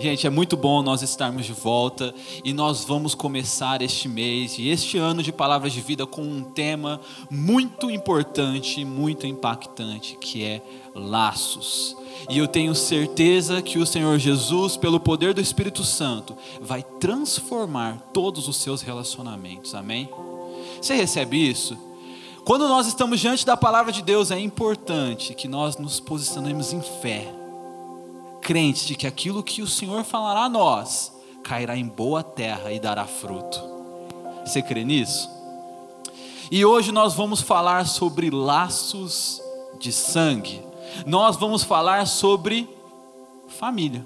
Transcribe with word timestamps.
Gente, 0.00 0.26
é 0.26 0.30
muito 0.30 0.56
bom 0.56 0.82
nós 0.82 1.02
estarmos 1.02 1.44
de 1.44 1.52
volta 1.52 2.14
e 2.42 2.54
nós 2.54 2.84
vamos 2.84 3.14
começar 3.14 3.82
este 3.82 4.08
mês 4.08 4.58
e 4.58 4.70
este 4.70 4.96
ano 4.96 5.22
de 5.22 5.30
palavras 5.30 5.74
de 5.74 5.82
vida 5.82 6.06
com 6.06 6.22
um 6.22 6.42
tema 6.42 6.98
muito 7.30 7.90
importante, 7.90 8.82
muito 8.82 9.26
impactante, 9.26 10.16
que 10.18 10.42
é 10.42 10.62
laços. 10.94 11.94
E 12.30 12.38
eu 12.38 12.48
tenho 12.48 12.74
certeza 12.74 13.60
que 13.60 13.78
o 13.78 13.84
Senhor 13.84 14.18
Jesus, 14.18 14.74
pelo 14.74 14.98
poder 14.98 15.34
do 15.34 15.40
Espírito 15.42 15.84
Santo, 15.84 16.34
vai 16.62 16.82
transformar 16.82 18.00
todos 18.10 18.48
os 18.48 18.56
seus 18.56 18.80
relacionamentos. 18.80 19.74
Amém? 19.74 20.08
Você 20.80 20.94
recebe 20.94 21.46
isso? 21.46 21.76
Quando 22.46 22.66
nós 22.66 22.86
estamos 22.86 23.20
diante 23.20 23.44
da 23.44 23.54
palavra 23.54 23.92
de 23.92 24.00
Deus, 24.00 24.30
é 24.30 24.40
importante 24.40 25.34
que 25.34 25.46
nós 25.46 25.76
nos 25.76 26.00
posicionemos 26.00 26.72
em 26.72 26.80
fé 26.80 27.39
crentes 28.40 28.86
de 28.86 28.94
que 28.94 29.06
aquilo 29.06 29.42
que 29.42 29.62
o 29.62 29.66
Senhor 29.66 30.04
falará 30.04 30.44
a 30.44 30.48
nós 30.48 31.12
cairá 31.42 31.76
em 31.76 31.86
boa 31.86 32.22
terra 32.22 32.72
e 32.72 32.80
dará 32.80 33.06
fruto. 33.06 33.60
Você 34.44 34.62
crê 34.62 34.84
nisso? 34.84 35.28
E 36.50 36.64
hoje 36.64 36.90
nós 36.90 37.14
vamos 37.14 37.40
falar 37.40 37.86
sobre 37.86 38.30
laços 38.30 39.40
de 39.78 39.92
sangue. 39.92 40.60
Nós 41.06 41.36
vamos 41.36 41.62
falar 41.62 42.06
sobre 42.06 42.68
família. 43.46 44.04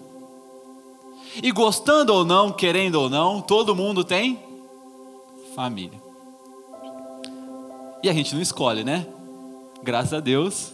E 1.42 1.50
gostando 1.50 2.12
ou 2.12 2.24
não, 2.24 2.52
querendo 2.52 2.96
ou 2.96 3.10
não, 3.10 3.40
todo 3.40 3.74
mundo 3.74 4.04
tem 4.04 4.38
família. 5.54 6.00
E 8.02 8.08
a 8.08 8.12
gente 8.12 8.34
não 8.34 8.42
escolhe, 8.42 8.84
né? 8.84 9.06
Graças 9.82 10.12
a 10.12 10.20
Deus, 10.20 10.72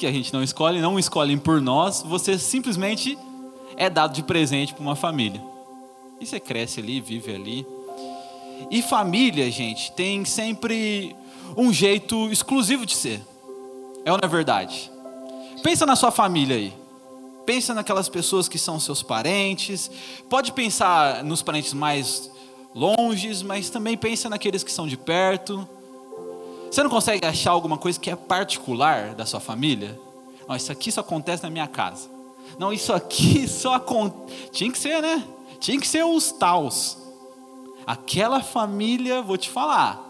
que 0.00 0.06
a 0.06 0.12
gente 0.12 0.32
não 0.32 0.42
escolhe, 0.42 0.80
não 0.80 0.98
escolhem 0.98 1.36
por 1.36 1.60
nós, 1.60 2.02
você 2.02 2.38
simplesmente 2.38 3.18
é 3.76 3.90
dado 3.90 4.14
de 4.14 4.22
presente 4.22 4.72
para 4.72 4.80
uma 4.80 4.96
família. 4.96 5.42
E 6.18 6.24
você 6.24 6.40
cresce 6.40 6.80
ali, 6.80 7.02
vive 7.02 7.34
ali. 7.34 7.66
E 8.70 8.80
família, 8.80 9.50
gente, 9.50 9.92
tem 9.92 10.24
sempre 10.24 11.14
um 11.54 11.70
jeito 11.70 12.30
exclusivo 12.30 12.86
de 12.86 12.96
ser. 12.96 13.20
É 14.02 14.10
ou 14.10 14.16
não 14.16 14.26
é 14.26 14.28
verdade? 14.28 14.90
Pensa 15.62 15.84
na 15.84 15.94
sua 15.94 16.10
família 16.10 16.56
aí. 16.56 16.72
Pensa 17.44 17.74
naquelas 17.74 18.08
pessoas 18.08 18.48
que 18.48 18.58
são 18.58 18.80
seus 18.80 19.02
parentes. 19.02 19.90
Pode 20.30 20.52
pensar 20.52 21.22
nos 21.22 21.42
parentes 21.42 21.74
mais 21.74 22.30
longes, 22.74 23.42
mas 23.42 23.68
também 23.68 23.98
pensa 23.98 24.30
naqueles 24.30 24.64
que 24.64 24.72
são 24.72 24.88
de 24.88 24.96
perto. 24.96 25.68
Você 26.70 26.82
não 26.82 26.90
consegue 26.90 27.26
achar 27.26 27.50
alguma 27.50 27.76
coisa 27.76 27.98
que 27.98 28.10
é 28.10 28.14
particular 28.14 29.14
da 29.14 29.26
sua 29.26 29.40
família? 29.40 29.98
Não, 30.46 30.54
isso 30.54 30.70
aqui 30.70 30.92
só 30.92 31.00
acontece 31.00 31.42
na 31.42 31.50
minha 31.50 31.66
casa. 31.66 32.08
Não, 32.58 32.72
isso 32.72 32.92
aqui 32.92 33.46
só 33.48 33.74
acontece. 33.74 34.50
Tinha 34.52 34.70
que 34.70 34.78
ser, 34.78 35.02
né? 35.02 35.24
Tinha 35.58 35.80
que 35.80 35.86
ser 35.86 36.04
os 36.04 36.30
taus. 36.30 36.96
Aquela 37.86 38.40
família, 38.40 39.20
vou 39.20 39.36
te 39.36 39.50
falar. 39.50 40.00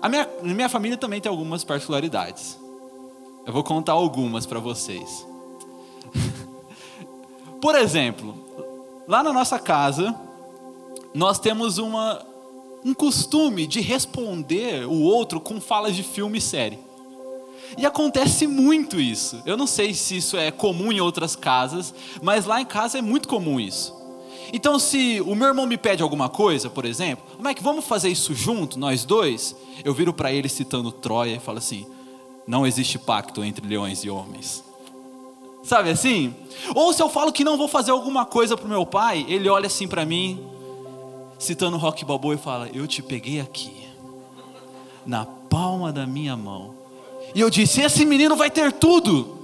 A 0.00 0.08
minha, 0.08 0.28
minha 0.42 0.68
família 0.68 0.98
também 0.98 1.20
tem 1.20 1.30
algumas 1.30 1.64
particularidades. 1.64 2.58
Eu 3.46 3.52
vou 3.52 3.64
contar 3.64 3.92
algumas 3.92 4.44
para 4.44 4.60
vocês. 4.60 5.26
Por 7.62 7.74
exemplo, 7.74 8.34
lá 9.08 9.22
na 9.22 9.32
nossa 9.32 9.58
casa, 9.58 10.14
nós 11.14 11.38
temos 11.38 11.78
uma, 11.78 12.20
um 12.84 12.92
costume 12.92 13.66
de 13.66 13.80
responder 13.80 14.86
o 14.86 15.00
outro 15.00 15.40
com 15.40 15.60
falas 15.60 15.96
de 15.96 16.02
filme 16.02 16.38
e 16.38 16.40
série. 16.40 16.78
E 17.78 17.86
acontece 17.86 18.46
muito 18.46 19.00
isso. 19.00 19.42
Eu 19.46 19.56
não 19.56 19.66
sei 19.66 19.94
se 19.94 20.16
isso 20.18 20.36
é 20.36 20.50
comum 20.50 20.92
em 20.92 21.00
outras 21.00 21.34
casas, 21.34 21.94
mas 22.22 22.44
lá 22.44 22.60
em 22.60 22.66
casa 22.66 22.98
é 22.98 23.02
muito 23.02 23.26
comum 23.26 23.58
isso. 23.58 23.94
Então, 24.52 24.78
se 24.78 25.20
o 25.22 25.34
meu 25.34 25.48
irmão 25.48 25.66
me 25.66 25.76
pede 25.76 26.02
alguma 26.02 26.28
coisa, 26.28 26.70
por 26.70 26.84
exemplo, 26.84 27.24
como 27.34 27.48
é 27.48 27.54
que 27.54 27.62
vamos 27.62 27.84
fazer 27.84 28.10
isso 28.10 28.34
junto, 28.34 28.78
nós 28.78 29.04
dois? 29.04 29.56
Eu 29.84 29.92
viro 29.92 30.12
para 30.12 30.32
ele 30.32 30.48
citando 30.48 30.92
Troia 30.92 31.36
e 31.36 31.40
falo 31.40 31.58
assim: 31.58 31.86
não 32.46 32.66
existe 32.66 32.98
pacto 32.98 33.42
entre 33.42 33.66
leões 33.66 34.04
e 34.04 34.10
homens. 34.10 34.62
Sabe 35.64 35.90
assim? 35.90 36.34
Ou 36.74 36.92
se 36.92 37.02
eu 37.02 37.08
falo 37.08 37.32
que 37.32 37.42
não 37.42 37.56
vou 37.56 37.66
fazer 37.66 37.90
alguma 37.90 38.24
coisa 38.26 38.56
para 38.56 38.66
o 38.66 38.68
meu 38.68 38.84
pai, 38.84 39.24
ele 39.28 39.48
olha 39.48 39.66
assim 39.66 39.88
para 39.88 40.04
mim 40.04 40.53
citando 41.38 41.76
Rock 41.76 42.04
Balboa 42.04 42.34
e 42.34 42.38
fala: 42.38 42.68
Eu 42.72 42.86
te 42.86 43.02
peguei 43.02 43.40
aqui, 43.40 43.88
na 45.06 45.24
palma 45.24 45.92
da 45.92 46.06
minha 46.06 46.36
mão. 46.36 46.74
E 47.34 47.40
eu 47.40 47.50
disse: 47.50 47.80
Esse 47.80 48.04
menino 48.04 48.36
vai 48.36 48.50
ter 48.50 48.72
tudo. 48.72 49.38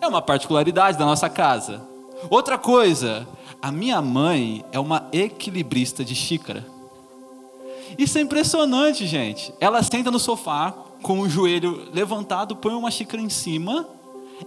É 0.00 0.06
uma 0.06 0.22
particularidade 0.22 0.98
da 0.98 1.04
nossa 1.04 1.28
casa. 1.28 1.82
Outra 2.28 2.58
coisa, 2.58 3.26
a 3.60 3.70
minha 3.70 4.00
mãe 4.02 4.64
é 4.72 4.78
uma 4.78 5.08
equilibrista 5.12 6.04
de 6.04 6.14
xícara. 6.14 6.66
Isso 7.98 8.18
é 8.18 8.20
impressionante, 8.20 9.06
gente. 9.06 9.52
Ela 9.60 9.82
senta 9.82 10.10
no 10.10 10.18
sofá 10.18 10.74
com 11.02 11.20
o 11.20 11.28
joelho 11.28 11.88
levantado, 11.92 12.56
põe 12.56 12.74
uma 12.74 12.90
xícara 12.90 13.22
em 13.22 13.28
cima 13.28 13.86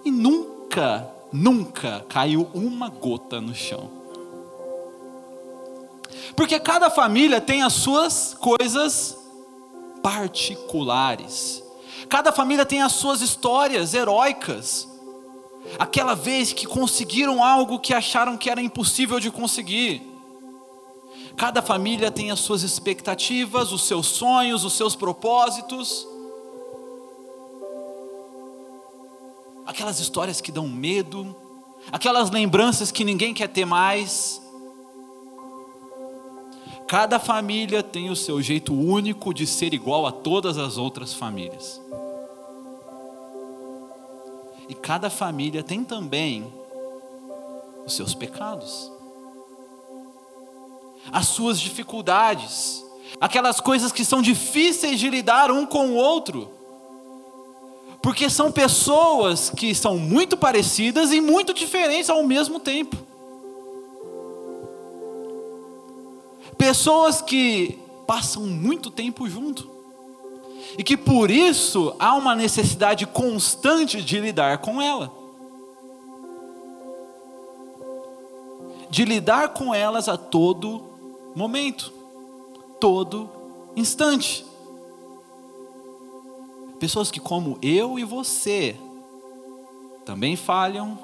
e 0.04 0.12
nunca, 0.12 1.10
nunca 1.32 2.06
caiu 2.10 2.50
uma 2.54 2.90
gota 2.90 3.40
no 3.40 3.54
chão. 3.54 3.90
Porque 6.36 6.60
cada 6.60 6.90
família 6.90 7.40
tem 7.40 7.62
as 7.62 7.74
suas 7.74 8.36
coisas 8.40 9.18
particulares. 10.02 11.64
Cada 12.10 12.32
família 12.32 12.66
tem 12.66 12.82
as 12.82 12.94
suas 12.94 13.22
histórias 13.22 13.94
heróicas. 13.94 14.88
Aquela 15.80 16.14
vez 16.14 16.54
que 16.54 16.68
conseguiram 16.68 17.44
algo 17.44 17.80
que 17.80 17.94
acharam 17.94 18.38
que 18.38 18.50
era 18.50 18.62
impossível 18.62 19.20
de 19.20 19.32
conseguir. 19.32 20.16
Cada 21.36 21.62
família 21.62 22.12
tem 22.12 22.32
as 22.32 22.40
suas 22.40 22.64
expectativas, 22.64 23.72
os 23.72 23.88
seus 23.88 24.08
sonhos, 24.08 24.64
os 24.64 24.74
seus 24.74 24.96
propósitos. 24.96 26.08
Aquelas 29.66 30.00
histórias 30.00 30.40
que 30.40 30.52
dão 30.52 30.68
medo, 30.68 31.36
aquelas 31.92 32.30
lembranças 32.30 32.92
que 32.92 33.04
ninguém 33.04 33.34
quer 33.34 33.50
ter 33.50 33.66
mais. 33.66 34.42
Cada 36.88 37.18
família 37.18 37.82
tem 37.82 38.12
o 38.12 38.16
seu 38.16 38.40
jeito 38.42 38.72
único 38.74 39.34
de 39.34 39.48
ser 39.48 39.74
igual 39.74 40.06
a 40.06 40.12
todas 40.12 40.58
as 40.58 40.78
outras 40.78 41.14
famílias. 41.14 41.82
E 44.70 44.76
cada 44.76 45.10
família 45.10 45.64
tem 45.64 45.84
também 45.84 46.52
os 47.86 47.94
seus 47.94 48.14
pecados, 48.14 48.92
as 51.12 51.28
suas 51.28 51.60
dificuldades, 51.60 52.84
aquelas 53.20 53.60
coisas 53.60 53.92
que 53.92 54.04
são 54.04 54.22
difíceis 54.22 55.00
de 55.00 55.10
lidar 55.10 55.52
um 55.52 55.66
com 55.66 55.90
o 55.90 55.96
outro, 55.96 56.52
porque 58.02 58.30
são 58.30 58.52
pessoas 58.52 59.50
que 59.50 59.74
são 59.74 59.98
muito 59.98 60.38
parecidas 60.38 61.12
e 61.12 61.22
muito 61.22 61.54
diferentes 61.54 62.10
ao 62.10 62.24
mesmo 62.24 62.60
tempo. 62.60 63.05
Pessoas 66.58 67.22
que 67.22 67.80
passam 68.06 68.44
muito 68.44 68.90
tempo 68.90 69.28
junto. 69.28 69.70
E 70.78 70.84
que 70.84 70.98
por 70.98 71.32
isso 71.32 71.96
há 72.00 72.14
uma 72.16 72.36
necessidade 72.36 73.06
constante 73.06 74.02
de 74.02 74.20
lidar 74.20 74.58
com 74.60 74.82
ela. 74.82 75.12
De 78.90 79.06
lidar 79.06 79.50
com 79.50 79.74
elas 79.74 80.08
a 80.08 80.18
todo 80.18 80.84
momento, 81.36 81.92
todo 82.80 83.30
instante. 83.76 84.46
Pessoas 86.80 87.10
que, 87.10 87.20
como 87.20 87.58
eu 87.62 87.98
e 87.98 88.04
você, 88.04 88.76
também 90.06 90.36
falham, 90.36 90.98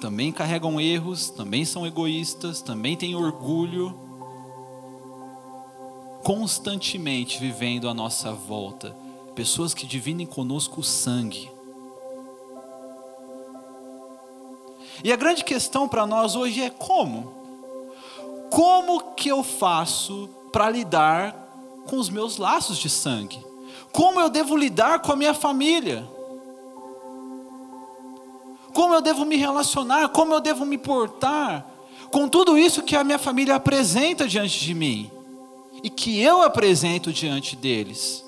também 0.00 0.30
carregam 0.30 0.80
erros, 0.80 1.30
também 1.30 1.64
são 1.64 1.86
egoístas, 1.86 2.60
também 2.60 2.96
têm 2.96 3.14
orgulho, 3.14 3.94
constantemente 6.24 7.38
vivendo 7.38 7.86
à 7.86 7.92
nossa 7.92 8.32
volta, 8.32 8.96
pessoas 9.34 9.74
que 9.74 9.86
dividem 9.86 10.26
conosco 10.26 10.80
o 10.80 10.84
sangue. 10.84 11.50
E 15.04 15.12
a 15.12 15.16
grande 15.16 15.44
questão 15.44 15.86
para 15.86 16.06
nós 16.06 16.34
hoje 16.34 16.62
é 16.62 16.70
como? 16.70 17.34
Como 18.50 19.14
que 19.14 19.28
eu 19.28 19.42
faço 19.42 20.30
para 20.50 20.70
lidar 20.70 21.36
com 21.86 21.98
os 21.98 22.08
meus 22.08 22.38
laços 22.38 22.78
de 22.78 22.88
sangue? 22.88 23.44
Como 23.92 24.18
eu 24.18 24.30
devo 24.30 24.56
lidar 24.56 25.00
com 25.00 25.12
a 25.12 25.16
minha 25.16 25.34
família? 25.34 26.08
Como 28.72 28.94
eu 28.94 29.02
devo 29.02 29.26
me 29.26 29.36
relacionar? 29.36 30.08
Como 30.08 30.32
eu 30.32 30.40
devo 30.40 30.64
me 30.64 30.78
portar 30.78 31.66
com 32.10 32.28
tudo 32.28 32.56
isso 32.56 32.82
que 32.82 32.96
a 32.96 33.04
minha 33.04 33.18
família 33.18 33.56
apresenta 33.56 34.26
diante 34.26 34.58
de 34.60 34.72
mim? 34.72 35.10
E 35.84 35.88
que 35.88 36.20
eu 36.20 36.42
apresento 36.42 37.12
diante 37.12 37.54
deles. 37.54 38.24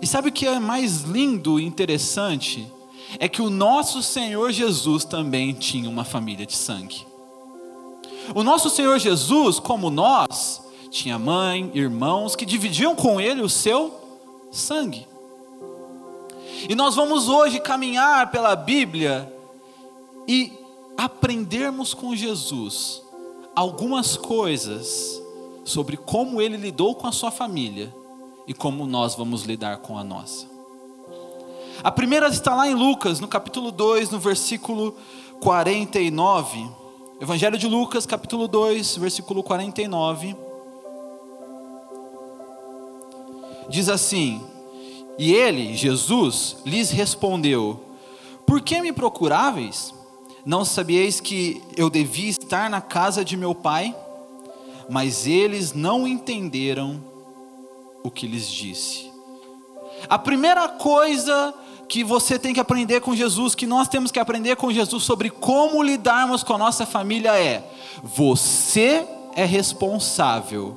E 0.00 0.06
sabe 0.06 0.28
o 0.28 0.32
que 0.32 0.46
é 0.46 0.60
mais 0.60 1.00
lindo 1.00 1.58
e 1.58 1.64
interessante? 1.64 2.70
é 3.18 3.28
que 3.28 3.40
o 3.40 3.50
nosso 3.50 4.02
Senhor 4.02 4.50
Jesus 4.52 5.04
também 5.04 5.52
tinha 5.52 5.88
uma 5.88 6.04
família 6.04 6.44
de 6.44 6.54
sangue. 6.54 7.06
O 8.34 8.42
nosso 8.42 8.68
Senhor 8.68 8.98
Jesus, 8.98 9.58
como 9.58 9.90
nós, 9.90 10.62
tinha 10.90 11.18
mãe, 11.18 11.70
irmãos 11.74 12.34
que 12.34 12.44
dividiam 12.44 12.94
com 12.94 13.20
ele 13.20 13.40
o 13.40 13.48
seu 13.48 13.94
sangue. 14.50 15.06
E 16.68 16.74
nós 16.74 16.96
vamos 16.96 17.28
hoje 17.28 17.60
caminhar 17.60 18.30
pela 18.30 18.56
Bíblia 18.56 19.32
e 20.26 20.52
aprendermos 20.96 21.94
com 21.94 22.16
Jesus 22.16 23.02
algumas 23.54 24.16
coisas 24.16 25.22
sobre 25.66 25.96
como 25.96 26.40
ele 26.40 26.56
lidou 26.56 26.94
com 26.94 27.08
a 27.08 27.12
sua 27.12 27.32
família 27.32 27.92
e 28.46 28.54
como 28.54 28.86
nós 28.86 29.16
vamos 29.16 29.42
lidar 29.42 29.78
com 29.78 29.98
a 29.98 30.04
nossa. 30.04 30.46
A 31.82 31.90
primeira 31.90 32.28
está 32.28 32.54
lá 32.54 32.68
em 32.68 32.74
Lucas, 32.74 33.18
no 33.18 33.26
capítulo 33.26 33.72
2, 33.72 34.10
no 34.10 34.20
versículo 34.20 34.94
49. 35.40 36.70
Evangelho 37.20 37.58
de 37.58 37.66
Lucas, 37.66 38.06
capítulo 38.06 38.46
2, 38.46 38.96
versículo 38.96 39.42
49. 39.42 40.36
Diz 43.68 43.88
assim: 43.88 44.40
E 45.18 45.34
ele, 45.34 45.74
Jesus, 45.76 46.58
lhes 46.64 46.90
respondeu: 46.90 47.80
Por 48.46 48.60
que 48.60 48.80
me 48.80 48.92
procuráveis? 48.92 49.92
Não 50.44 50.64
sabieis 50.64 51.20
que 51.20 51.60
eu 51.76 51.90
devia 51.90 52.30
estar 52.30 52.70
na 52.70 52.80
casa 52.80 53.24
de 53.24 53.36
meu 53.36 53.52
pai? 53.52 53.94
Mas 54.88 55.26
eles 55.26 55.72
não 55.72 56.06
entenderam 56.06 57.02
o 58.02 58.10
que 58.10 58.26
lhes 58.26 58.48
disse. 58.48 59.10
A 60.08 60.18
primeira 60.18 60.68
coisa 60.68 61.52
que 61.88 62.04
você 62.04 62.38
tem 62.38 62.52
que 62.52 62.60
aprender 62.60 63.00
com 63.00 63.14
Jesus, 63.14 63.54
que 63.54 63.66
nós 63.66 63.88
temos 63.88 64.10
que 64.10 64.18
aprender 64.18 64.56
com 64.56 64.72
Jesus 64.72 65.02
sobre 65.02 65.30
como 65.30 65.82
lidarmos 65.82 66.42
com 66.42 66.54
a 66.54 66.58
nossa 66.58 66.86
família 66.86 67.38
é: 67.38 67.68
você 68.02 69.06
é 69.34 69.44
responsável 69.44 70.76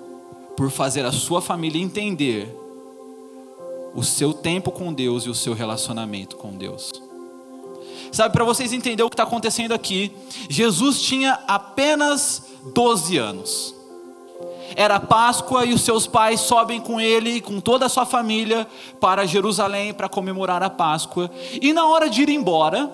por 0.56 0.70
fazer 0.72 1.06
a 1.06 1.12
sua 1.12 1.42
família 1.42 1.82
entender 1.82 2.56
o 3.96 4.04
seu 4.04 4.34
tempo 4.34 4.72
com 4.72 4.94
Deus 4.94 5.24
e 5.24 5.30
o 5.30 5.36
seu 5.36 5.54
relacionamento 5.54 6.36
com 6.36 6.52
Deus. 6.52 6.92
Sabe, 8.12 8.34
para 8.34 8.44
vocês 8.44 8.74
entenderem 8.74 9.06
o 9.06 9.10
que 9.10 9.14
está 9.14 9.24
acontecendo 9.24 9.72
aqui, 9.72 10.12
Jesus 10.50 11.02
tinha 11.02 11.40
apenas 11.48 12.44
12 12.74 13.18
anos 13.18 13.79
era 14.76 15.00
Páscoa 15.00 15.66
e 15.66 15.74
os 15.74 15.82
seus 15.82 16.08
pais 16.08 16.40
sobem 16.40 16.80
com 16.80 17.00
ele 17.00 17.36
e 17.36 17.42
com 17.42 17.60
toda 17.60 17.86
a 17.86 17.90
sua 17.90 18.06
família 18.06 18.68
para 19.00 19.26
Jerusalém 19.26 19.94
para 19.94 20.10
comemorar 20.10 20.62
a 20.64 20.70
Páscoa. 20.70 21.30
E 21.62 21.74
na 21.74 21.88
hora 21.88 22.10
de 22.10 22.22
ir 22.22 22.30
embora, 22.30 22.92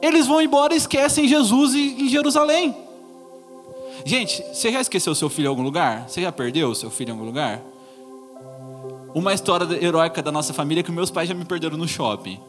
eles 0.00 0.26
vão 0.26 0.40
embora 0.40 0.74
e 0.74 0.76
esquecem 0.76 1.28
Jesus 1.28 1.74
em 1.74 2.08
Jerusalém. 2.08 2.76
Gente, 4.04 4.42
você 4.52 4.72
já 4.72 4.80
esqueceu 4.80 5.14
seu 5.14 5.28
filho 5.28 5.46
em 5.46 5.48
algum 5.48 5.62
lugar? 5.62 6.08
Você 6.08 6.22
já 6.22 6.32
perdeu 6.32 6.74
seu 6.74 6.90
filho 6.90 7.10
em 7.10 7.12
algum 7.12 7.24
lugar? 7.24 7.60
Uma 9.14 9.32
história 9.32 9.66
heróica 9.84 10.22
da 10.22 10.32
nossa 10.32 10.52
família 10.52 10.80
é 10.80 10.82
que 10.82 10.90
meus 10.90 11.10
pais 11.10 11.28
já 11.28 11.34
me 11.34 11.44
perderam 11.44 11.76
no 11.76 11.86
shopping. 11.86 12.40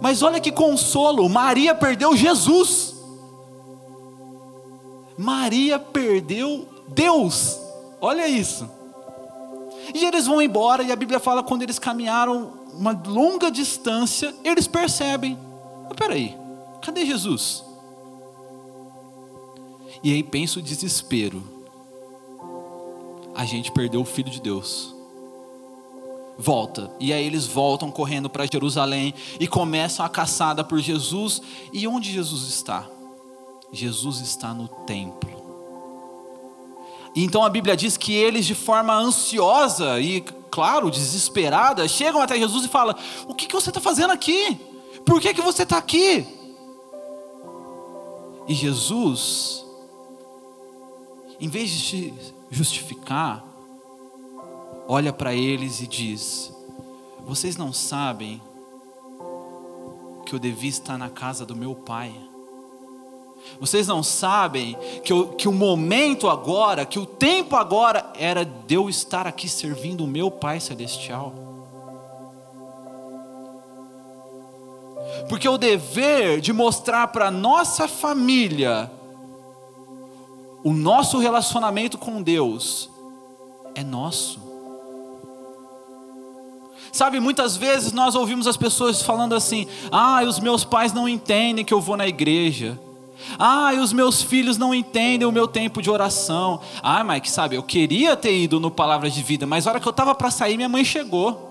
Mas 0.00 0.22
olha 0.22 0.40
que 0.40 0.50
consolo, 0.50 1.28
Maria 1.28 1.74
perdeu 1.74 2.16
Jesus. 2.16 2.97
Maria 5.18 5.80
perdeu 5.80 6.68
Deus. 6.86 7.60
Olha 8.00 8.28
isso. 8.28 8.70
E 9.92 10.04
eles 10.04 10.26
vão 10.26 10.40
embora, 10.40 10.84
e 10.84 10.92
a 10.92 10.96
Bíblia 10.96 11.18
fala 11.18 11.42
quando 11.42 11.62
eles 11.62 11.78
caminharam 11.78 12.52
uma 12.72 12.92
longa 13.06 13.50
distância, 13.50 14.32
eles 14.44 14.68
percebem: 14.68 15.36
mas 15.84 15.96
peraí, 15.96 16.36
cadê 16.80 17.04
Jesus? 17.04 17.64
E 20.02 20.12
aí 20.12 20.22
pensa 20.22 20.60
o 20.60 20.62
desespero. 20.62 21.42
A 23.34 23.44
gente 23.44 23.72
perdeu 23.72 24.00
o 24.00 24.04
Filho 24.04 24.30
de 24.30 24.40
Deus. 24.40 24.94
Volta. 26.38 26.90
E 27.00 27.12
aí 27.12 27.24
eles 27.24 27.46
voltam 27.46 27.90
correndo 27.90 28.30
para 28.30 28.46
Jerusalém 28.46 29.12
e 29.40 29.48
começam 29.48 30.06
a 30.06 30.08
caçada 30.08 30.62
por 30.62 30.78
Jesus. 30.78 31.42
E 31.72 31.88
onde 31.88 32.12
Jesus 32.12 32.48
está? 32.48 32.88
Jesus 33.72 34.20
está 34.20 34.54
no 34.54 34.68
templo. 34.68 35.38
Então 37.14 37.42
a 37.42 37.48
Bíblia 37.48 37.76
diz 37.76 37.96
que 37.96 38.12
eles, 38.12 38.46
de 38.46 38.54
forma 38.54 38.94
ansiosa 38.94 40.00
e, 40.00 40.20
claro, 40.50 40.90
desesperada, 40.90 41.86
chegam 41.88 42.20
até 42.20 42.38
Jesus 42.38 42.64
e 42.64 42.68
falam: 42.68 42.94
O 43.26 43.34
que, 43.34 43.46
que 43.46 43.54
você 43.54 43.70
está 43.70 43.80
fazendo 43.80 44.12
aqui? 44.12 44.58
Por 45.04 45.20
que, 45.20 45.34
que 45.34 45.40
você 45.40 45.62
está 45.62 45.78
aqui? 45.78 46.26
E 48.46 48.54
Jesus, 48.54 49.64
em 51.40 51.48
vez 51.48 51.70
de 51.70 52.14
justificar, 52.50 53.44
olha 54.86 55.12
para 55.12 55.34
eles 55.34 55.80
e 55.80 55.86
diz: 55.86 56.52
Vocês 57.26 57.56
não 57.56 57.72
sabem 57.72 58.40
que 60.24 60.34
eu 60.34 60.38
devia 60.38 60.70
estar 60.70 60.98
na 60.98 61.08
casa 61.08 61.44
do 61.44 61.56
meu 61.56 61.74
pai. 61.74 62.27
Vocês 63.60 63.86
não 63.86 64.02
sabem 64.02 64.76
que 65.02 65.12
o, 65.12 65.28
que 65.28 65.48
o 65.48 65.52
momento 65.52 66.28
agora, 66.28 66.86
que 66.86 66.98
o 66.98 67.06
tempo 67.06 67.56
agora 67.56 68.12
era 68.18 68.44
de 68.44 68.74
eu 68.74 68.88
estar 68.88 69.26
aqui 69.26 69.48
servindo 69.48 70.04
o 70.04 70.06
meu 70.06 70.30
Pai 70.30 70.60
Celestial. 70.60 71.32
Porque 75.28 75.48
o 75.48 75.58
dever 75.58 76.40
de 76.40 76.52
mostrar 76.52 77.08
para 77.08 77.30
nossa 77.30 77.88
família 77.88 78.90
o 80.64 80.72
nosso 80.72 81.18
relacionamento 81.18 81.96
com 81.96 82.22
Deus 82.22 82.90
é 83.74 83.82
nosso. 83.82 84.40
Sabe, 86.92 87.20
muitas 87.20 87.56
vezes 87.56 87.92
nós 87.92 88.14
ouvimos 88.14 88.46
as 88.46 88.56
pessoas 88.56 89.00
falando 89.00 89.34
assim: 89.34 89.66
ah, 89.90 90.22
os 90.24 90.40
meus 90.40 90.64
pais 90.64 90.92
não 90.92 91.08
entendem 91.08 91.64
que 91.64 91.72
eu 91.72 91.80
vou 91.80 91.96
na 91.96 92.08
igreja. 92.08 92.78
Ah, 93.38 93.72
os 93.80 93.92
meus 93.92 94.22
filhos 94.22 94.56
não 94.56 94.74
entendem 94.74 95.26
o 95.26 95.32
meu 95.32 95.48
tempo 95.48 95.82
de 95.82 95.90
oração. 95.90 96.60
Ah, 96.82 97.02
Mike, 97.02 97.30
sabe, 97.30 97.56
eu 97.56 97.62
queria 97.62 98.16
ter 98.16 98.36
ido 98.36 98.60
no 98.60 98.70
Palavras 98.70 99.12
de 99.14 99.22
Vida, 99.22 99.46
mas 99.46 99.66
a 99.66 99.70
hora 99.70 99.80
que 99.80 99.88
eu 99.88 99.90
estava 99.90 100.14
para 100.14 100.30
sair, 100.30 100.56
minha 100.56 100.68
mãe 100.68 100.84
chegou. 100.84 101.48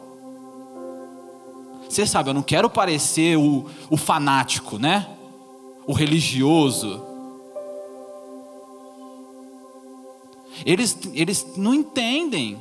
Você 1.90 2.06
sabe, 2.06 2.30
eu 2.30 2.34
não 2.34 2.42
quero 2.42 2.70
parecer 2.70 3.38
o, 3.38 3.66
o 3.90 3.98
fanático, 3.98 4.78
né? 4.78 5.08
O 5.86 5.94
religioso. 5.94 7.02
Eles, 10.66 10.98
eles 11.14 11.46
não 11.56 11.74
entendem. 11.74 12.60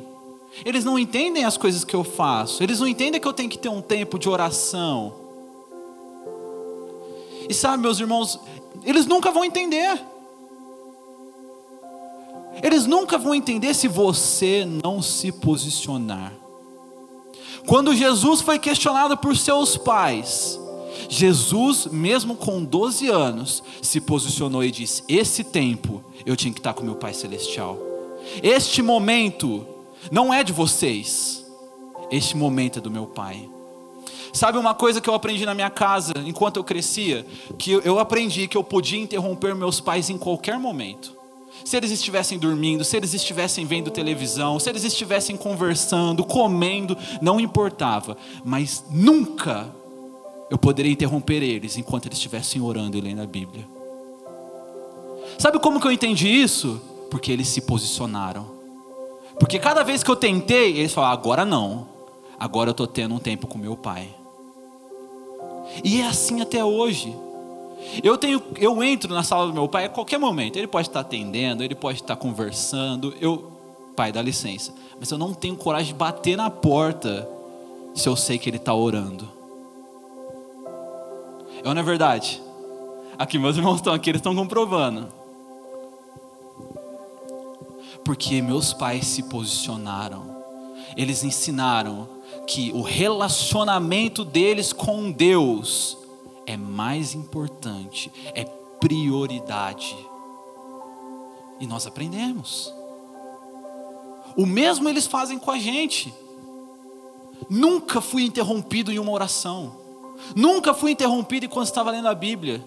Eles 0.64 0.85
não 0.85 0.99
entendem 0.99 1.45
as 1.45 1.57
coisas 1.57 1.85
que 1.85 1.95
eu 1.95 2.04
faço. 2.04 2.62
Eles 2.62 2.81
não 2.81 2.87
entendem 2.87 3.21
que 3.21 3.26
eu 3.26 3.33
tenho 3.33 3.49
que 3.49 3.59
ter 3.59 3.69
um 3.69 3.83
tempo 3.83 4.19
de 4.19 4.28
oração. 4.28 5.26
E 7.49 7.54
sabe, 7.54 7.83
meus 7.83 8.00
irmãos, 8.00 8.40
eles 8.87 9.05
nunca 9.05 9.33
vão 9.33 9.45
entender. 9.45 10.00
Eles 12.62 12.87
nunca 12.87 13.19
vão 13.19 13.35
entender 13.35 13.75
se 13.75 13.88
você 13.88 14.64
não 14.64 15.02
se 15.02 15.31
posicionar. 15.33 16.33
Quando 17.66 17.95
Jesus 17.95 18.40
foi 18.40 18.59
questionado 18.59 19.16
por 19.19 19.37
seus 19.37 19.76
pais, 19.76 20.59
Jesus, 21.09 21.87
mesmo 21.87 22.37
com 22.37 22.64
12 22.64 23.09
anos, 23.09 23.62
se 23.83 24.00
posicionou 24.00 24.64
e 24.64 24.71
disse: 24.71 25.02
Esse 25.09 25.43
tempo 25.45 26.02
eu 26.25 26.37
tinha 26.37 26.52
que 26.52 26.61
estar 26.61 26.73
com 26.73 26.85
meu 26.85 26.95
Pai 26.95 27.12
Celestial. 27.12 27.78
Este 28.43 28.83
momento 28.83 29.66
não 30.11 30.33
é 30.33 30.43
de 30.43 30.52
vocês, 30.52 31.45
este 32.11 32.37
momento 32.37 32.78
é 32.78 32.83
do 32.83 32.90
meu 32.90 33.07
Pai. 33.07 33.49
Sabe 34.37 34.59
uma 34.59 34.75
coisa 34.75 35.00
que 35.00 35.09
eu 35.09 35.14
aprendi 35.14 35.47
na 35.47 35.55
minha 35.55 35.71
casa 35.71 36.12
enquanto 36.26 36.59
eu 36.59 36.64
crescia? 36.64 37.25
Que 37.57 37.71
eu 37.73 37.99
aprendi 37.99 38.47
que 38.47 38.55
eu 38.55 38.62
podia 38.62 39.00
interromper 39.00 39.55
meus 39.55 39.81
pais 39.81 40.11
em 40.11 40.19
qualquer 40.19 40.59
momento. 40.59 41.16
Se 41.64 41.75
eles 41.75 41.90
estivessem 41.90 42.38
dormindo, 42.38 42.85
se 42.85 42.99
eles 42.99 43.14
estivessem 43.14 43.64
vendo 43.64 43.90
televisão, 43.90 44.61
se 44.61 44.69
eles 44.69 44.85
estivessem 44.85 45.38
conversando, 45.38 46.23
comendo, 46.23 46.99
não 47.23 47.40
importava. 47.40 48.14
Mas 48.45 48.85
nunca 48.90 49.75
eu 50.50 50.59
poderia 50.59 50.93
interromper 50.93 51.43
eles 51.43 51.78
enquanto 51.78 52.05
eles 52.05 52.19
estivessem 52.19 52.61
orando 52.61 52.99
e 52.99 53.00
lendo 53.00 53.23
a 53.23 53.26
Bíblia. 53.26 53.66
Sabe 55.38 55.59
como 55.59 55.81
que 55.81 55.87
eu 55.87 55.93
entendi 55.93 56.28
isso? 56.28 56.78
Porque 57.11 57.33
eles 57.33 57.49
se 57.49 57.62
posicionaram. 57.62 58.45
Porque 59.40 59.59
cada 59.59 59.83
vez 59.83 60.02
que 60.02 60.11
eu 60.11 60.16
tentei, 60.16 60.76
eles 60.76 60.93
falaram: 60.93 61.14
agora 61.14 61.45
não, 61.47 61.88
agora 62.38 62.69
eu 62.69 62.73
estou 62.73 62.87
tendo 62.87 63.14
um 63.14 63.19
tempo 63.19 63.47
com 63.47 63.57
meu 63.57 63.75
pai. 63.75 64.14
E 65.85 66.00
é 66.00 66.06
assim 66.06 66.40
até 66.40 66.64
hoje. 66.64 67.14
Eu 68.02 68.16
tenho, 68.18 68.42
eu 68.56 68.83
entro 68.83 69.12
na 69.12 69.23
sala 69.23 69.47
do 69.47 69.54
meu 69.54 69.68
pai 69.68 69.85
a 69.85 69.88
qualquer 69.88 70.18
momento. 70.18 70.56
Ele 70.56 70.66
pode 70.66 70.88
estar 70.88 71.00
atendendo, 71.00 71.62
ele 71.62 71.75
pode 71.75 72.00
estar 72.00 72.16
conversando. 72.16 73.14
Eu, 73.21 73.52
pai, 73.95 74.12
dá 74.12 74.21
licença. 74.21 74.75
Mas 74.99 75.11
eu 75.11 75.18
não 75.18 75.33
tenho 75.35 75.56
coragem 75.56 75.88
de 75.88 75.95
bater 75.95 76.37
na 76.37 76.50
porta 76.50 77.28
se 77.95 78.09
eu 78.09 78.16
sei 78.16 78.38
que 78.38 78.49
ele 78.49 78.56
está 78.56 78.75
orando. 78.75 79.28
É 81.64 81.75
não 81.75 81.80
é 81.80 81.85
verdade? 81.85 82.40
Aqui, 83.18 83.38
meus 83.38 83.56
irmãos 83.56 83.76
estão 83.76 83.92
aqui, 83.92 84.11
eles 84.11 84.21
estão 84.21 84.37
comprovando. 84.37 85.09
Porque 88.04 88.40
meus 88.40 88.73
pais 88.73 89.06
se 89.06 89.25
posicionaram, 89.25 90.37
eles 90.97 91.25
ensinaram 91.25 92.15
que 92.47 92.71
o 92.73 92.83
relacionamento 92.83 94.25
deles 94.25 94.73
com 94.73 95.11
Deus 95.11 95.99
é 96.47 96.57
mais 96.57 97.15
importante, 97.15 98.11
é 98.35 98.45
prioridade. 98.81 99.97
E 101.59 101.67
nós 101.67 101.87
aprendemos. 101.87 102.73
O 104.37 104.47
mesmo 104.47 104.88
eles 104.88 105.07
fazem 105.07 105.38
com 105.38 105.50
a 105.50 105.59
gente. 105.59 106.12
Nunca 107.49 108.00
fui 108.00 108.23
interrompido 108.23 108.93
em 108.93 108.99
uma 108.99 109.12
oração. 109.12 109.76
Nunca 110.35 110.75
fui 110.75 110.93
interrompido 110.93 111.47
enquanto 111.47 111.67
estava 111.67 111.91
lendo 111.91 112.09
a 112.09 112.15
Bíblia. 112.15 112.65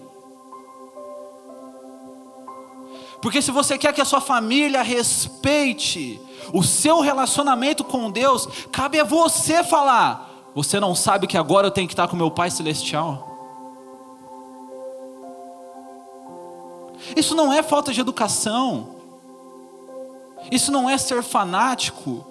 Porque 3.20 3.42
se 3.42 3.50
você 3.50 3.76
quer 3.76 3.92
que 3.92 4.00
a 4.00 4.04
sua 4.04 4.20
família 4.20 4.82
respeite 4.82 6.20
o 6.52 6.62
seu 6.62 7.00
relacionamento 7.00 7.84
com 7.84 8.10
Deus, 8.10 8.48
cabe 8.72 8.98
a 8.98 9.04
você 9.04 9.62
falar. 9.62 10.28
Você 10.54 10.80
não 10.80 10.94
sabe 10.94 11.26
que 11.26 11.36
agora 11.36 11.66
eu 11.66 11.70
tenho 11.70 11.86
que 11.86 11.92
estar 11.92 12.08
com 12.08 12.16
meu 12.16 12.30
Pai 12.30 12.50
Celestial? 12.50 13.28
Isso 17.16 17.34
não 17.34 17.52
é 17.52 17.62
falta 17.62 17.92
de 17.92 18.00
educação. 18.00 18.96
Isso 20.50 20.72
não 20.72 20.88
é 20.88 20.96
ser 20.96 21.22
fanático. 21.22 22.24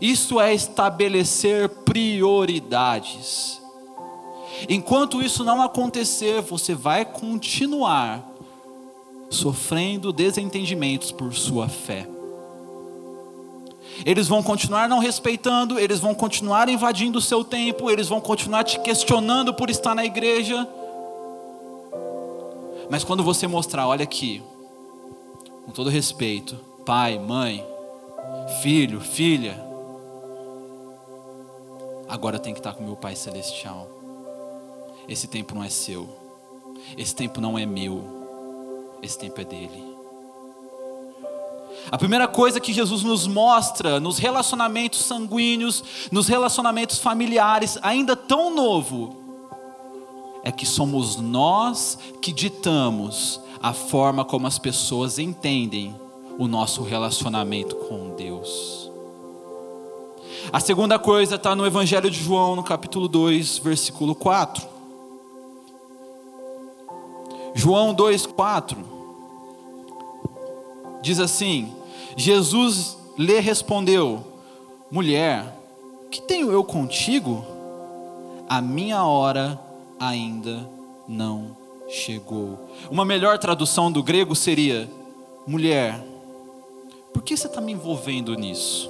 Isso 0.00 0.40
é 0.40 0.52
estabelecer 0.54 1.68
prioridades. 1.68 3.60
Enquanto 4.68 5.22
isso 5.22 5.44
não 5.44 5.62
acontecer, 5.62 6.40
você 6.42 6.74
vai 6.74 7.04
continuar 7.04 8.27
sofrendo 9.30 10.12
desentendimentos 10.12 11.12
por 11.12 11.34
sua 11.34 11.68
fé. 11.68 12.08
Eles 14.04 14.28
vão 14.28 14.42
continuar 14.42 14.88
não 14.88 14.98
respeitando, 14.98 15.78
eles 15.78 15.98
vão 15.98 16.14
continuar 16.14 16.68
invadindo 16.68 17.18
o 17.18 17.22
seu 17.22 17.42
tempo, 17.42 17.90
eles 17.90 18.08
vão 18.08 18.20
continuar 18.20 18.64
te 18.64 18.78
questionando 18.80 19.52
por 19.52 19.70
estar 19.70 19.94
na 19.94 20.04
igreja. 20.04 20.68
Mas 22.90 23.04
quando 23.04 23.22
você 23.22 23.46
mostrar, 23.46 23.86
olha 23.86 24.04
aqui, 24.04 24.42
com 25.64 25.72
todo 25.72 25.90
respeito, 25.90 26.56
pai, 26.86 27.18
mãe, 27.18 27.64
filho, 28.62 29.00
filha, 29.00 29.60
agora 32.08 32.36
eu 32.36 32.40
tenho 32.40 32.54
que 32.54 32.60
estar 32.60 32.72
com 32.72 32.84
meu 32.84 32.96
Pai 32.96 33.14
Celestial. 33.14 33.88
Esse 35.08 35.26
tempo 35.26 35.54
não 35.54 35.64
é 35.64 35.68
seu, 35.68 36.08
esse 36.96 37.14
tempo 37.14 37.40
não 37.40 37.58
é 37.58 37.66
meu, 37.66 38.17
esse 39.02 39.18
tempo 39.18 39.40
é 39.40 39.44
dele. 39.44 39.96
A 41.90 41.96
primeira 41.96 42.28
coisa 42.28 42.60
que 42.60 42.72
Jesus 42.72 43.02
nos 43.02 43.26
mostra 43.26 43.98
nos 43.98 44.18
relacionamentos 44.18 45.00
sanguíneos, 45.04 45.82
nos 46.12 46.28
relacionamentos 46.28 46.98
familiares, 46.98 47.78
ainda 47.82 48.14
tão 48.14 48.54
novo, 48.54 49.16
é 50.44 50.52
que 50.52 50.66
somos 50.66 51.16
nós 51.16 51.98
que 52.20 52.32
ditamos 52.32 53.40
a 53.62 53.72
forma 53.72 54.24
como 54.24 54.46
as 54.46 54.58
pessoas 54.58 55.18
entendem 55.18 55.94
o 56.38 56.46
nosso 56.46 56.82
relacionamento 56.82 57.74
com 57.74 58.14
Deus. 58.16 58.90
A 60.52 60.60
segunda 60.60 60.98
coisa 60.98 61.34
está 61.34 61.54
no 61.56 61.66
Evangelho 61.66 62.10
de 62.10 62.22
João, 62.22 62.54
no 62.54 62.62
capítulo 62.62 63.08
2, 63.08 63.58
versículo 63.58 64.14
4. 64.14 64.77
João 67.58 67.92
2, 67.92 68.24
4 68.24 68.78
diz 71.02 71.18
assim: 71.18 71.74
Jesus 72.16 72.96
lhe 73.18 73.40
respondeu: 73.40 74.24
Mulher, 74.88 75.58
que 76.08 76.22
tenho 76.22 76.52
eu 76.52 76.62
contigo? 76.62 77.44
A 78.48 78.62
minha 78.62 79.02
hora 79.04 79.60
ainda 79.98 80.70
não 81.08 81.56
chegou. 81.88 82.70
Uma 82.88 83.04
melhor 83.04 83.38
tradução 83.38 83.90
do 83.90 84.04
grego 84.04 84.36
seria: 84.36 84.88
mulher, 85.44 86.00
por 87.12 87.24
que 87.24 87.36
você 87.36 87.48
está 87.48 87.60
me 87.60 87.72
envolvendo 87.72 88.36
nisso? 88.36 88.88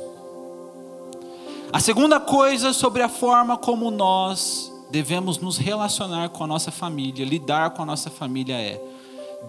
A 1.73 1.81
segunda 1.81 2.21
coisa 2.21 2.75
sobre 2.75 3.01
a 3.01 3.09
forma 3.09 3.57
como 3.57 3.91
nós 3.91 4.71
devemos 4.91 5.39
nos 5.39 5.59
relacionar 5.59 6.31
com 6.31 6.45
a 6.45 6.47
nossa 6.47 6.71
família, 6.71 7.25
lidar 7.25 7.71
com 7.71 7.83
a 7.83 7.87
nossa 7.87 8.11
família 8.11 8.55
é: 8.55 8.81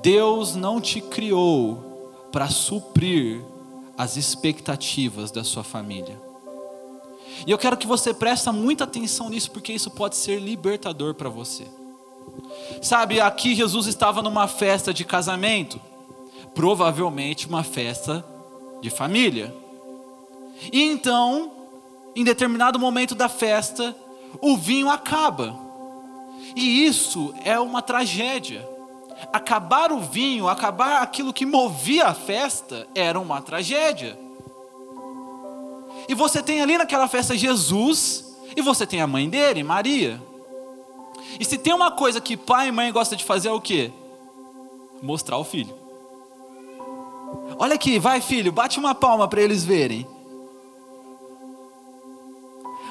Deus 0.01 0.55
não 0.55 0.79
te 0.79 1.01
criou 1.01 2.27
para 2.31 2.48
suprir 2.50 3.41
as 3.98 4.17
expectativas 4.17 5.31
da 5.31 5.43
sua 5.43 5.63
família. 5.63 6.19
E 7.46 7.51
eu 7.51 7.58
quero 7.58 7.77
que 7.77 7.88
você 7.88 8.13
preste 8.13 8.50
muita 8.51 8.84
atenção 8.84 9.29
nisso, 9.29 9.51
porque 9.51 9.72
isso 9.72 9.89
pode 9.91 10.15
ser 10.15 10.39
libertador 10.39 11.13
para 11.13 11.29
você. 11.29 11.65
Sabe, 12.81 13.19
aqui 13.19 13.55
Jesus 13.55 13.88
estava 13.88 14.22
numa 14.22 14.48
festa 14.48 14.93
de 14.93 15.03
casamento, 15.03 15.79
provavelmente 16.53 17.48
uma 17.48 17.63
festa 17.63 18.25
de 18.81 18.89
família. 18.89 19.53
E 20.72 20.81
então, 20.81 21.51
em 22.15 22.24
determinado 22.24 22.79
momento 22.79 23.15
da 23.15 23.29
festa, 23.29 23.96
o 24.41 24.57
vinho 24.57 24.89
acaba. 24.89 25.57
E 26.55 26.86
isso 26.86 27.33
é 27.43 27.59
uma 27.59 27.81
tragédia. 27.81 28.67
Acabar 29.33 29.91
o 29.91 30.00
vinho, 30.00 30.48
acabar 30.48 31.01
aquilo 31.01 31.33
que 31.33 31.45
movia 31.45 32.07
a 32.07 32.13
festa, 32.13 32.88
era 32.95 33.19
uma 33.19 33.41
tragédia. 33.41 34.17
E 36.07 36.15
você 36.15 36.41
tem 36.41 36.62
ali 36.62 36.77
naquela 36.77 37.07
festa 37.07 37.38
Jesus, 37.38 38.25
e 38.55 38.62
você 38.62 38.86
tem 38.86 39.01
a 39.01 39.07
mãe 39.07 39.29
dele, 39.29 39.63
Maria. 39.63 40.21
E 41.39 41.45
se 41.45 41.57
tem 41.57 41.74
uma 41.74 41.91
coisa 41.91 42.19
que 42.19 42.36
pai 42.36 42.69
e 42.69 42.71
mãe 42.71 42.91
gostam 42.91 43.17
de 43.17 43.24
fazer 43.24 43.50
é 43.50 43.51
o 43.51 43.62
quê? 43.62 43.91
Mostrar 45.01 45.38
o 45.38 45.43
filho. 45.43 45.74
Olha 47.57 47.75
aqui, 47.75 48.00
vai 48.00 48.21
filho, 48.21 48.51
bate 48.51 48.79
uma 48.79 48.95
palma 48.95 49.27
para 49.27 49.41
eles 49.41 49.63
verem. 49.63 50.07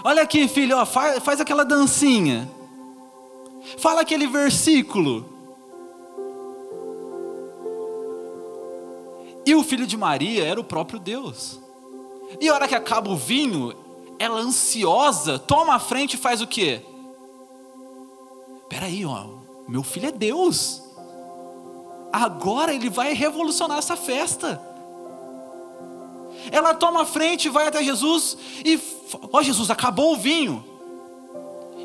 Olha 0.09 0.23
aqui, 0.23 0.49
filho, 0.49 0.75
ó, 0.75 0.87
faz, 0.87 1.23
faz 1.23 1.39
aquela 1.39 1.67
dancinha. 1.67 2.51
Fala 3.77 4.01
aquele 4.01 4.27
versículo. 4.27 5.29
E 9.45 9.55
o 9.55 9.63
filho 9.63 9.87
de 9.87 9.99
Maria 9.99 10.47
era 10.47 10.59
o 10.59 10.65
próprio 10.65 10.99
Deus. 10.99 11.61
E 12.41 12.49
a 12.49 12.55
hora 12.55 12.67
que 12.67 12.75
acaba 12.75 13.11
o 13.11 13.17
vinho, 13.17 13.75
ela 14.19 14.41
ansiosa, 14.41 15.39
toma 15.39 15.75
a 15.75 15.79
frente 15.79 16.15
e 16.15 16.19
faz 16.19 16.41
o 16.41 16.47
quê? 16.47 16.81
Peraí, 18.67 19.05
ó, 19.05 19.27
meu 19.69 19.83
filho 19.83 20.09
é 20.09 20.11
Deus. 20.11 20.83
Agora 22.11 22.73
ele 22.73 22.89
vai 22.89 23.13
revolucionar 23.13 23.77
essa 23.77 23.95
festa. 23.95 24.59
Ela 26.51 26.75
toma 26.75 27.03
a 27.03 27.07
frente, 27.07 27.49
vai 27.49 27.67
até 27.67 27.83
Jesus 27.83 28.37
e, 28.65 28.81
ó 29.33 29.43
Jesus, 29.43 29.71
acabou 29.71 30.15
o 30.15 30.17
vinho. 30.17 30.65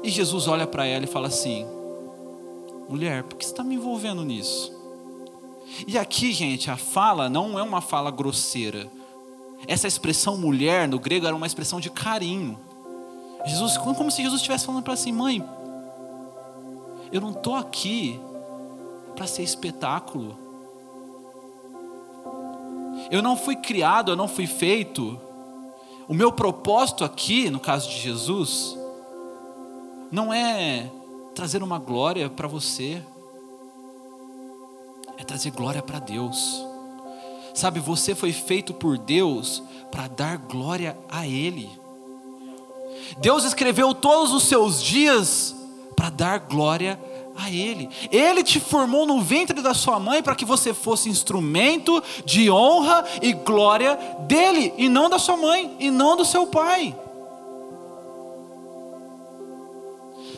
E 0.03 0.09
Jesus 0.09 0.47
olha 0.47 0.67
para 0.67 0.85
ela 0.85 1.05
e 1.05 1.07
fala 1.07 1.27
assim: 1.27 1.65
mulher, 2.89 3.23
por 3.23 3.37
que 3.37 3.45
você 3.45 3.51
está 3.51 3.63
me 3.63 3.75
envolvendo 3.75 4.23
nisso? 4.23 4.71
E 5.87 5.97
aqui, 5.97 6.31
gente, 6.31 6.69
a 6.69 6.77
fala 6.77 7.29
não 7.29 7.57
é 7.57 7.63
uma 7.63 7.81
fala 7.81 8.11
grosseira. 8.11 8.89
Essa 9.65 9.87
expressão 9.87 10.37
mulher 10.37 10.87
no 10.87 10.99
grego 10.99 11.25
era 11.25 11.35
uma 11.35 11.47
expressão 11.47 11.79
de 11.79 11.89
carinho. 11.89 12.59
Jesus, 13.45 13.77
como 13.77 14.11
se 14.11 14.21
Jesus 14.21 14.41
estivesse 14.41 14.65
falando 14.65 14.83
para 14.83 14.93
assim, 14.93 15.11
mãe, 15.11 15.43
eu 17.11 17.21
não 17.21 17.31
estou 17.31 17.55
aqui 17.55 18.19
para 19.15 19.27
ser 19.27 19.43
espetáculo. 19.43 20.42
Eu 23.11 23.21
não 23.21 23.35
fui 23.35 23.55
criado, 23.55 24.11
eu 24.11 24.15
não 24.15 24.27
fui 24.27 24.47
feito. 24.47 25.19
O 26.07 26.13
meu 26.13 26.31
propósito 26.31 27.03
aqui, 27.03 27.49
no 27.49 27.59
caso 27.59 27.89
de 27.89 27.99
Jesus, 27.99 28.77
não 30.11 30.33
é 30.33 30.89
trazer 31.33 31.63
uma 31.63 31.79
glória 31.79 32.29
para 32.29 32.47
você, 32.47 33.01
é 35.17 35.23
trazer 35.23 35.51
glória 35.51 35.81
para 35.81 35.99
Deus. 35.99 36.65
Sabe, 37.53 37.79
você 37.79 38.15
foi 38.15 38.33
feito 38.33 38.73
por 38.73 38.97
Deus 38.97 39.63
para 39.91 40.07
dar 40.07 40.37
glória 40.37 40.97
a 41.09 41.27
Ele. 41.27 41.69
Deus 43.19 43.43
escreveu 43.43 43.93
todos 43.93 44.33
os 44.33 44.43
seus 44.43 44.81
dias 44.81 45.55
para 45.95 46.09
dar 46.09 46.39
glória 46.39 46.99
a 47.35 47.49
Ele. 47.49 47.89
Ele 48.11 48.43
te 48.43 48.59
formou 48.59 49.05
no 49.05 49.21
ventre 49.21 49.61
da 49.61 49.73
sua 49.73 49.99
mãe 49.99 50.21
para 50.21 50.35
que 50.35 50.45
você 50.45 50.73
fosse 50.73 51.09
instrumento 51.09 52.01
de 52.25 52.49
honra 52.49 53.03
e 53.21 53.33
glória 53.33 53.97
dele, 54.21 54.73
e 54.77 54.87
não 54.87 55.09
da 55.09 55.19
sua 55.19 55.37
mãe, 55.37 55.75
e 55.79 55.89
não 55.89 56.15
do 56.15 56.25
seu 56.25 56.47
pai. 56.47 56.95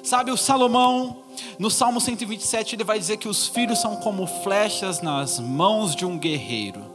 Sabe, 0.04 0.32
o 0.32 0.38
Salomão, 0.38 1.18
no 1.58 1.72
Salmo 1.72 2.00
127, 2.00 2.76
ele 2.76 2.84
vai 2.84 3.00
dizer 3.00 3.18
que 3.18 3.28
os 3.28 3.48
filhos 3.48 3.80
são 3.82 3.96
como 3.96 4.28
flechas 4.28 5.02
nas 5.02 5.40
mãos 5.40 5.96
de 5.96 6.06
um 6.06 6.18
guerreiro. 6.18 6.94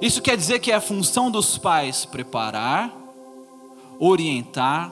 Isso 0.00 0.22
quer 0.22 0.36
dizer 0.36 0.60
que 0.60 0.72
é 0.72 0.74
a 0.74 0.80
função 0.80 1.30
dos 1.30 1.58
pais 1.58 2.06
preparar, 2.06 2.90
orientar, 3.98 4.90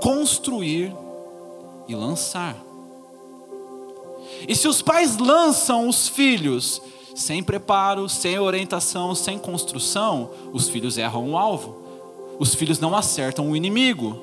construir 0.00 0.90
e 1.86 1.94
lançar. 1.94 2.63
E 4.48 4.54
se 4.54 4.68
os 4.68 4.82
pais 4.82 5.16
lançam 5.18 5.88
os 5.88 6.08
filhos 6.08 6.80
sem 7.14 7.42
preparo, 7.42 8.08
sem 8.08 8.38
orientação, 8.38 9.14
sem 9.14 9.38
construção, 9.38 10.30
os 10.52 10.68
filhos 10.68 10.98
erram 10.98 11.30
o 11.30 11.38
alvo. 11.38 11.82
Os 12.38 12.54
filhos 12.54 12.80
não 12.80 12.96
acertam 12.96 13.50
o 13.50 13.56
inimigo. 13.56 14.20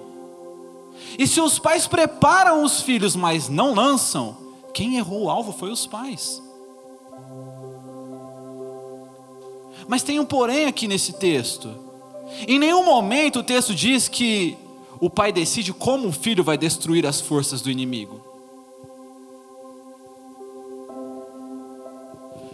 E 1.17 1.25
se 1.25 1.39
os 1.39 1.57
pais 1.57 1.87
preparam 1.87 2.63
os 2.63 2.81
filhos, 2.81 3.15
mas 3.15 3.47
não 3.47 3.73
lançam, 3.73 4.37
quem 4.73 4.97
errou 4.97 5.23
o 5.23 5.29
alvo 5.29 5.53
foi 5.53 5.71
os 5.71 5.87
pais. 5.87 6.41
Mas 9.87 10.03
tem 10.03 10.19
um 10.19 10.25
porém 10.25 10.65
aqui 10.65 10.87
nesse 10.87 11.13
texto. 11.13 11.73
Em 12.47 12.59
nenhum 12.59 12.83
momento 12.83 13.39
o 13.39 13.43
texto 13.43 13.73
diz 13.73 14.07
que 14.07 14.57
o 14.99 15.09
pai 15.09 15.31
decide 15.31 15.73
como 15.73 16.07
o 16.07 16.11
filho 16.11 16.43
vai 16.43 16.57
destruir 16.57 17.05
as 17.05 17.19
forças 17.19 17.61
do 17.61 17.71
inimigo. 17.71 18.30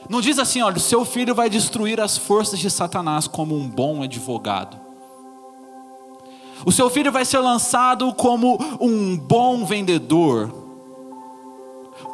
Não 0.10 0.22
diz 0.22 0.40
assim, 0.40 0.62
olha, 0.62 0.78
o 0.78 0.82
seu 0.82 1.04
filho 1.04 1.36
vai 1.36 1.50
destruir 1.50 2.00
as 2.00 2.18
forças 2.18 2.60
de 2.60 2.70
Satanás 2.70 3.28
como 3.28 3.56
um 3.56 3.68
bom 3.68 4.04
advogado. 4.04 4.78
O 6.66 6.72
seu 6.72 6.90
filho 6.90 7.12
vai 7.12 7.26
ser 7.26 7.40
lançado 7.40 8.14
como 8.14 8.58
um 8.80 9.18
bom 9.18 9.66
vendedor, 9.66 10.52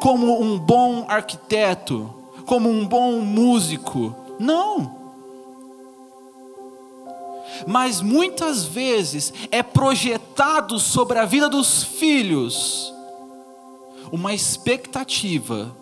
como 0.00 0.40
um 0.40 0.58
bom 0.58 1.04
arquiteto, 1.08 2.12
como 2.44 2.68
um 2.68 2.86
bom 2.86 3.20
músico. 3.20 4.14
Não. 4.38 5.04
Mas 7.66 8.00
muitas 8.00 8.64
vezes 8.64 9.32
é 9.50 9.62
projetado 9.62 10.78
sobre 10.78 11.18
a 11.18 11.24
vida 11.24 11.48
dos 11.48 11.84
filhos 11.84 12.92
uma 14.10 14.34
expectativa 14.34 15.74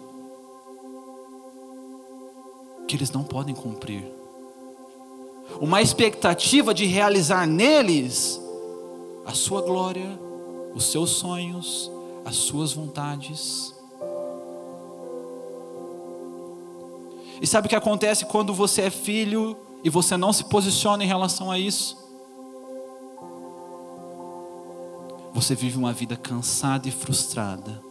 que 2.87 2.97
eles 2.97 3.11
não 3.11 3.23
podem 3.23 3.55
cumprir. 3.55 4.05
Uma 5.61 5.83
expectativa 5.83 6.73
de 6.73 6.87
realizar 6.87 7.47
neles 7.47 8.41
a 9.25 9.33
sua 9.33 9.63
glória, 9.63 10.19
os 10.75 10.85
seus 10.87 11.11
sonhos, 11.11 11.91
as 12.25 12.37
suas 12.37 12.73
vontades. 12.73 13.75
E 17.41 17.47
sabe 17.47 17.67
o 17.67 17.69
que 17.69 17.77
acontece 17.77 18.25
quando 18.27 18.55
você 18.55 18.83
é 18.83 18.91
filho 18.91 19.57
e 19.83 19.91
você 19.91 20.17
não 20.17 20.33
se 20.33 20.45
posiciona 20.45 21.03
em 21.03 21.09
relação 21.09 21.51
a 21.51 21.59
isso? 21.59 21.97
Você 25.35 25.55
vive 25.55 25.77
uma 25.77 25.93
vida 25.93 26.17
cansada 26.17 26.87
e 26.87 26.93
frustrada, 26.93 27.83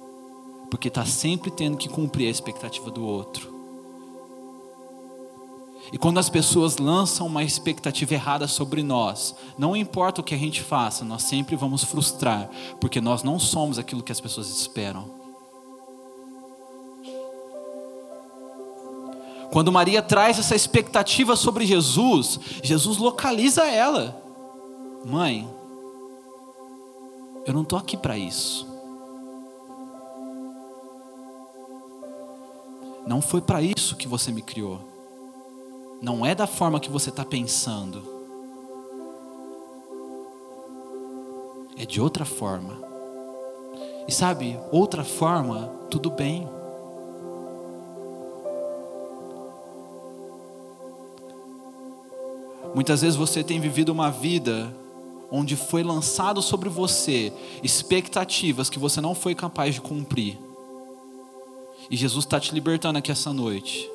porque 0.70 0.88
está 0.88 1.06
sempre 1.06 1.52
tendo 1.52 1.76
que 1.76 1.90
cumprir 1.90 2.28
a 2.28 2.32
expectativa 2.32 2.90
do 2.90 3.04
outro. 3.04 3.51
E 5.92 5.98
quando 5.98 6.20
as 6.20 6.30
pessoas 6.30 6.78
lançam 6.78 7.28
uma 7.28 7.44
expectativa 7.44 8.14
errada 8.14 8.48
sobre 8.48 8.82
nós, 8.82 9.36
não 9.58 9.76
importa 9.76 10.22
o 10.22 10.24
que 10.24 10.34
a 10.34 10.38
gente 10.38 10.62
faça, 10.62 11.04
nós 11.04 11.24
sempre 11.24 11.56
vamos 11.56 11.84
frustrar, 11.84 12.50
porque 12.80 13.02
nós 13.02 13.24
não 13.24 13.38
somos 13.38 13.78
aquilo 13.78 14.02
que 14.02 14.12
as 14.12 14.22
pessoas 14.22 14.50
esperam. 14.50 15.20
Quando 19.52 19.70
Maria 19.70 20.02
traz 20.02 20.40
essa 20.40 20.56
expectativa 20.56 21.36
sobre 21.36 21.66
Jesus, 21.66 22.40
Jesus 22.64 22.98
localiza 22.98 23.66
ela. 23.66 24.24
Mãe, 25.06 25.46
eu 27.46 27.54
não 27.54 27.64
estou 27.64 27.78
aqui 27.78 27.98
para 27.98 28.18
isso. 28.18 28.66
Não 33.06 33.22
foi 33.22 33.42
para 33.42 33.62
isso 33.62 33.98
que 33.98 34.08
você 34.08 34.32
me 34.32 34.42
criou 34.42 34.91
não 36.02 36.26
é 36.26 36.34
da 36.34 36.48
forma 36.48 36.80
que 36.80 36.90
você 36.90 37.10
está 37.10 37.24
pensando, 37.24 38.02
é 41.78 41.86
de 41.86 42.02
outra 42.02 42.26
forma. 42.26 42.82
E 44.08 44.12
sabe, 44.12 44.60
outra 44.72 45.04
forma, 45.04 45.72
tudo 45.92 46.10
bem. 46.10 46.48
Muitas 52.74 53.02
vezes 53.02 53.16
você 53.16 53.44
tem 53.44 53.60
vivido 53.60 53.90
uma 53.90 54.10
vida 54.10 54.74
onde 55.30 55.56
foi 55.56 55.84
lançado 55.84 56.42
sobre 56.42 56.68
você 56.68 57.32
expectativas 57.62 58.70
que 58.70 58.80
você 58.80 59.00
não 59.00 59.14
foi 59.14 59.36
capaz 59.36 59.76
de 59.76 59.82
cumprir. 59.82 60.38
E 61.90 61.96
Jesus 61.96 62.26
está 62.26 62.40
te 62.40 62.54
libertando 62.54 62.98
aqui 62.98 63.12
essa 63.12 63.32
noite 63.32 63.90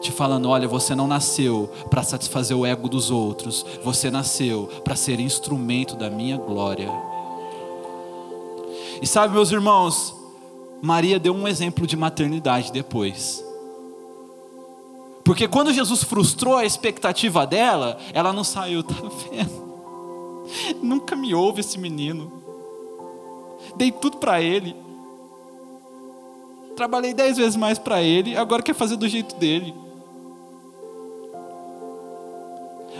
te 0.00 0.10
falando: 0.10 0.48
olha, 0.48 0.66
você 0.66 0.94
não 0.94 1.06
nasceu 1.06 1.70
para 1.88 2.02
satisfazer 2.02 2.56
o 2.56 2.66
ego 2.66 2.88
dos 2.88 3.10
outros, 3.10 3.64
você 3.84 4.10
nasceu 4.10 4.68
para 4.82 4.96
ser 4.96 5.20
instrumento 5.20 5.96
da 5.96 6.10
minha 6.10 6.36
glória. 6.36 6.90
E 9.02 9.06
sabe, 9.06 9.32
meus 9.32 9.50
irmãos, 9.50 10.14
Maria 10.82 11.18
deu 11.18 11.34
um 11.34 11.46
exemplo 11.46 11.86
de 11.86 11.96
maternidade 11.96 12.72
depois. 12.72 13.44
Porque 15.24 15.46
quando 15.46 15.72
Jesus 15.72 16.02
frustrou 16.02 16.56
a 16.56 16.64
expectativa 16.64 17.46
dela, 17.46 17.98
ela 18.12 18.32
não 18.32 18.42
saiu, 18.42 18.82
tá 18.84 18.94
vendo? 19.30 19.70
Nunca 20.82 21.14
me 21.14 21.34
ouve 21.34 21.60
esse 21.60 21.78
menino. 21.78 22.32
Dei 23.76 23.92
tudo 23.92 24.16
para 24.16 24.42
ele. 24.42 24.74
Trabalhei 26.74 27.12
dez 27.12 27.36
vezes 27.36 27.56
mais 27.56 27.78
para 27.78 28.02
ele, 28.02 28.36
agora 28.36 28.62
quer 28.62 28.74
fazer 28.74 28.96
do 28.96 29.06
jeito 29.06 29.36
dele. 29.36 29.74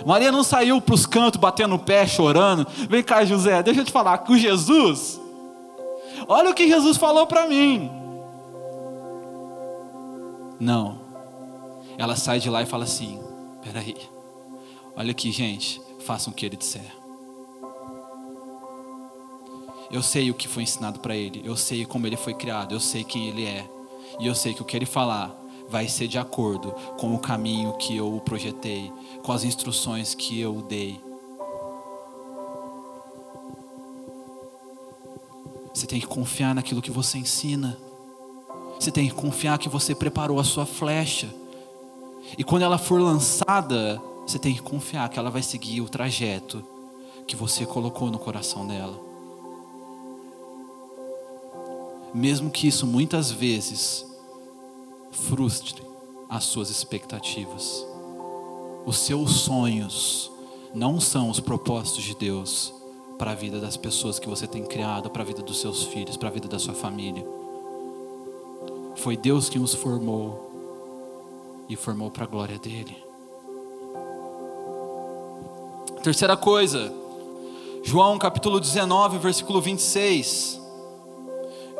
Maria 0.06 0.32
não 0.32 0.42
saiu 0.42 0.80
para 0.80 0.94
os 0.94 1.06
cantos 1.06 1.40
batendo 1.40 1.74
o 1.74 1.78
pé, 1.78 2.06
chorando. 2.06 2.66
Vem 2.88 3.02
cá, 3.02 3.24
José, 3.24 3.62
deixa 3.62 3.80
eu 3.80 3.84
te 3.84 3.92
falar, 3.92 4.18
com 4.18 4.36
Jesus. 4.36 5.20
Olha 6.28 6.50
o 6.50 6.54
que 6.54 6.68
Jesus 6.68 6.96
falou 6.96 7.26
para 7.26 7.46
mim. 7.46 7.90
Não. 10.58 11.00
Ela 11.98 12.16
sai 12.16 12.38
de 12.38 12.48
lá 12.48 12.62
e 12.62 12.66
fala 12.66 12.84
assim: 12.84 13.20
peraí, 13.62 13.96
olha 14.96 15.10
aqui, 15.10 15.32
gente, 15.32 15.80
façam 16.00 16.32
o 16.32 16.36
que 16.36 16.46
ele 16.46 16.56
disser. 16.56 16.94
Eu 19.90 20.02
sei 20.02 20.30
o 20.30 20.34
que 20.34 20.46
foi 20.46 20.62
ensinado 20.62 21.00
para 21.00 21.16
ele, 21.16 21.42
eu 21.44 21.56
sei 21.56 21.84
como 21.84 22.06
ele 22.06 22.16
foi 22.16 22.32
criado, 22.32 22.72
eu 22.72 22.78
sei 22.78 23.02
quem 23.02 23.26
ele 23.28 23.44
é, 23.44 23.68
e 24.20 24.26
eu 24.26 24.34
sei 24.36 24.54
que 24.54 24.62
o 24.62 24.64
que 24.64 24.76
ele 24.76 24.86
falar 24.86 25.39
vai 25.70 25.86
ser 25.86 26.08
de 26.08 26.18
acordo 26.18 26.72
com 26.98 27.14
o 27.14 27.18
caminho 27.18 27.72
que 27.74 27.96
eu 27.96 28.20
projetei, 28.24 28.92
com 29.22 29.30
as 29.30 29.44
instruções 29.44 30.14
que 30.14 30.40
eu 30.40 30.60
dei. 30.62 31.00
Você 35.72 35.86
tem 35.86 36.00
que 36.00 36.06
confiar 36.06 36.54
naquilo 36.54 36.82
que 36.82 36.90
você 36.90 37.18
ensina. 37.18 37.78
Você 38.78 38.90
tem 38.90 39.08
que 39.08 39.14
confiar 39.14 39.58
que 39.58 39.68
você 39.68 39.94
preparou 39.94 40.40
a 40.40 40.44
sua 40.44 40.66
flecha. 40.66 41.32
E 42.36 42.42
quando 42.42 42.62
ela 42.62 42.76
for 42.76 43.00
lançada, 43.00 44.02
você 44.26 44.38
tem 44.38 44.52
que 44.52 44.62
confiar 44.62 45.08
que 45.08 45.18
ela 45.18 45.30
vai 45.30 45.42
seguir 45.42 45.80
o 45.80 45.88
trajeto 45.88 46.64
que 47.26 47.36
você 47.36 47.64
colocou 47.64 48.10
no 48.10 48.18
coração 48.18 48.66
dela. 48.66 48.98
Mesmo 52.12 52.50
que 52.50 52.66
isso 52.66 52.86
muitas 52.86 53.30
vezes 53.30 54.09
frustre 55.10 55.82
as 56.28 56.44
suas 56.44 56.70
expectativas. 56.70 57.86
Os 58.86 58.98
seus 58.98 59.32
sonhos 59.32 60.30
não 60.74 61.00
são 61.00 61.28
os 61.28 61.40
propósitos 61.40 62.04
de 62.04 62.14
Deus 62.14 62.72
para 63.18 63.32
a 63.32 63.34
vida 63.34 63.60
das 63.60 63.76
pessoas 63.76 64.18
que 64.18 64.28
você 64.28 64.46
tem 64.46 64.64
criado, 64.64 65.10
para 65.10 65.22
a 65.22 65.26
vida 65.26 65.42
dos 65.42 65.60
seus 65.60 65.84
filhos, 65.84 66.16
para 66.16 66.28
a 66.28 66.32
vida 66.32 66.48
da 66.48 66.58
sua 66.58 66.74
família. 66.74 67.26
Foi 68.96 69.16
Deus 69.16 69.48
quem 69.48 69.60
os 69.60 69.74
formou 69.74 70.50
e 71.68 71.76
formou 71.76 72.10
para 72.10 72.24
a 72.24 72.26
glória 72.26 72.58
dele. 72.58 72.96
Terceira 76.02 76.36
coisa, 76.36 76.92
João 77.82 78.18
capítulo 78.18 78.58
19, 78.58 79.18
versículo 79.18 79.60
26. 79.60 80.58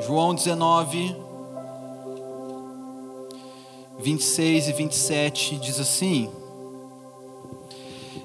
João 0.00 0.34
19, 0.34 1.16
26 4.00 4.68
e 4.68 4.72
27 4.72 5.56
diz 5.56 5.78
assim: 5.78 6.30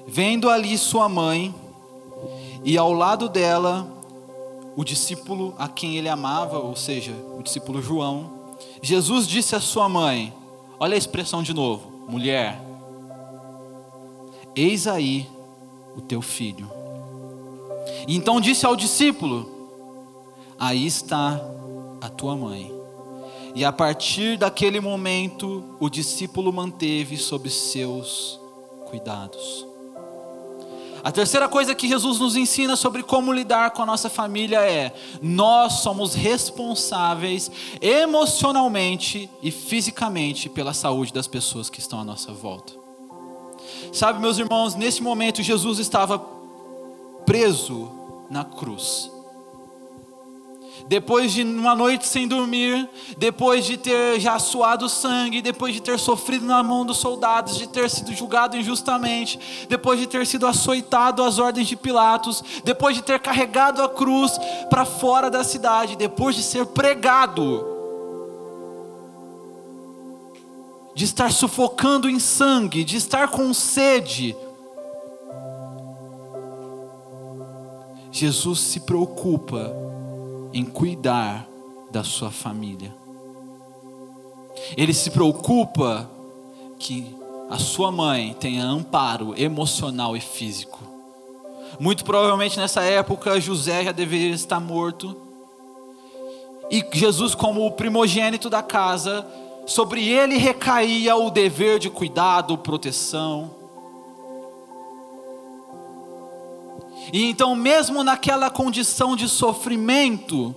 Vendo 0.06 0.48
ali 0.48 0.76
sua 0.78 1.08
mãe, 1.08 1.54
e 2.64 2.76
ao 2.78 2.92
lado 2.92 3.28
dela 3.28 3.86
o 4.76 4.84
discípulo 4.84 5.54
a 5.58 5.68
quem 5.68 5.96
ele 5.96 6.08
amava, 6.08 6.58
ou 6.58 6.74
seja, 6.74 7.12
o 7.38 7.42
discípulo 7.42 7.80
João, 7.80 8.30
Jesus 8.82 9.26
disse 9.26 9.54
à 9.54 9.60
sua 9.60 9.88
mãe: 9.88 10.32
Olha 10.78 10.94
a 10.94 10.98
expressão 10.98 11.42
de 11.42 11.52
novo, 11.52 11.90
mulher, 12.08 12.60
eis 14.54 14.86
aí 14.86 15.28
o 15.96 16.00
teu 16.00 16.22
filho. 16.22 16.70
E 18.08 18.16
então 18.16 18.40
disse 18.40 18.64
ao 18.64 18.76
discípulo: 18.76 19.50
Aí 20.58 20.86
está 20.86 21.40
a 22.00 22.08
tua 22.08 22.34
mãe. 22.36 22.75
E 23.56 23.64
a 23.64 23.72
partir 23.72 24.36
daquele 24.36 24.80
momento, 24.80 25.64
o 25.80 25.88
discípulo 25.88 26.52
manteve 26.52 27.16
sob 27.16 27.48
seus 27.48 28.38
cuidados. 28.84 29.66
A 31.02 31.10
terceira 31.10 31.48
coisa 31.48 31.74
que 31.74 31.88
Jesus 31.88 32.20
nos 32.20 32.36
ensina 32.36 32.76
sobre 32.76 33.02
como 33.02 33.32
lidar 33.32 33.70
com 33.70 33.80
a 33.80 33.86
nossa 33.86 34.10
família 34.10 34.60
é: 34.60 34.92
nós 35.22 35.80
somos 35.80 36.12
responsáveis 36.12 37.50
emocionalmente 37.80 39.30
e 39.42 39.50
fisicamente 39.50 40.50
pela 40.50 40.74
saúde 40.74 41.10
das 41.10 41.26
pessoas 41.26 41.70
que 41.70 41.80
estão 41.80 41.98
à 41.98 42.04
nossa 42.04 42.34
volta. 42.34 42.74
Sabe, 43.90 44.20
meus 44.20 44.36
irmãos, 44.36 44.74
nesse 44.74 45.02
momento 45.02 45.42
Jesus 45.42 45.78
estava 45.78 46.18
preso 47.24 47.90
na 48.28 48.44
cruz 48.44 49.15
depois 50.88 51.32
de 51.32 51.42
uma 51.42 51.74
noite 51.74 52.06
sem 52.06 52.28
dormir, 52.28 52.88
depois 53.18 53.64
de 53.64 53.76
ter 53.76 54.20
já 54.20 54.38
suado 54.38 54.88
sangue, 54.88 55.42
depois 55.42 55.74
de 55.74 55.80
ter 55.80 55.98
sofrido 55.98 56.46
na 56.46 56.62
mão 56.62 56.84
dos 56.84 56.98
soldados, 56.98 57.56
de 57.56 57.66
ter 57.66 57.90
sido 57.90 58.12
julgado 58.12 58.56
injustamente, 58.56 59.66
depois 59.68 59.98
de 59.98 60.06
ter 60.06 60.26
sido 60.26 60.46
açoitado 60.46 61.22
às 61.22 61.38
ordens 61.38 61.66
de 61.66 61.76
Pilatos, 61.76 62.42
depois 62.64 62.94
de 62.94 63.02
ter 63.02 63.18
carregado 63.18 63.82
a 63.82 63.88
cruz 63.88 64.38
para 64.70 64.84
fora 64.84 65.30
da 65.30 65.42
cidade, 65.42 65.96
depois 65.96 66.36
de 66.36 66.42
ser 66.42 66.66
pregado, 66.66 67.66
de 70.94 71.04
estar 71.04 71.30
sufocando 71.30 72.08
em 72.08 72.18
sangue, 72.18 72.84
de 72.84 72.96
estar 72.96 73.28
com 73.28 73.52
sede, 73.52 74.36
Jesus 78.10 78.60
se 78.60 78.80
preocupa 78.80 79.74
em 80.56 80.64
cuidar 80.64 81.46
da 81.90 82.02
sua 82.02 82.30
família. 82.30 82.90
Ele 84.74 84.94
se 84.94 85.10
preocupa 85.10 86.10
que 86.78 87.14
a 87.50 87.58
sua 87.58 87.92
mãe 87.92 88.34
tenha 88.40 88.64
amparo 88.64 89.34
emocional 89.38 90.16
e 90.16 90.20
físico. 90.20 90.78
Muito 91.78 92.06
provavelmente 92.06 92.58
nessa 92.58 92.82
época 92.82 93.38
José 93.38 93.84
já 93.84 93.92
deveria 93.92 94.34
estar 94.34 94.58
morto. 94.58 95.14
E 96.70 96.82
Jesus, 96.90 97.34
como 97.34 97.66
o 97.66 97.72
primogênito 97.72 98.48
da 98.48 98.62
casa, 98.62 99.26
sobre 99.66 100.08
ele 100.08 100.38
recaía 100.38 101.16
o 101.16 101.28
dever 101.28 101.78
de 101.78 101.90
cuidado, 101.90 102.56
proteção. 102.56 103.50
E 107.12 107.24
então, 107.24 107.54
mesmo 107.54 108.02
naquela 108.02 108.50
condição 108.50 109.14
de 109.14 109.28
sofrimento, 109.28 110.54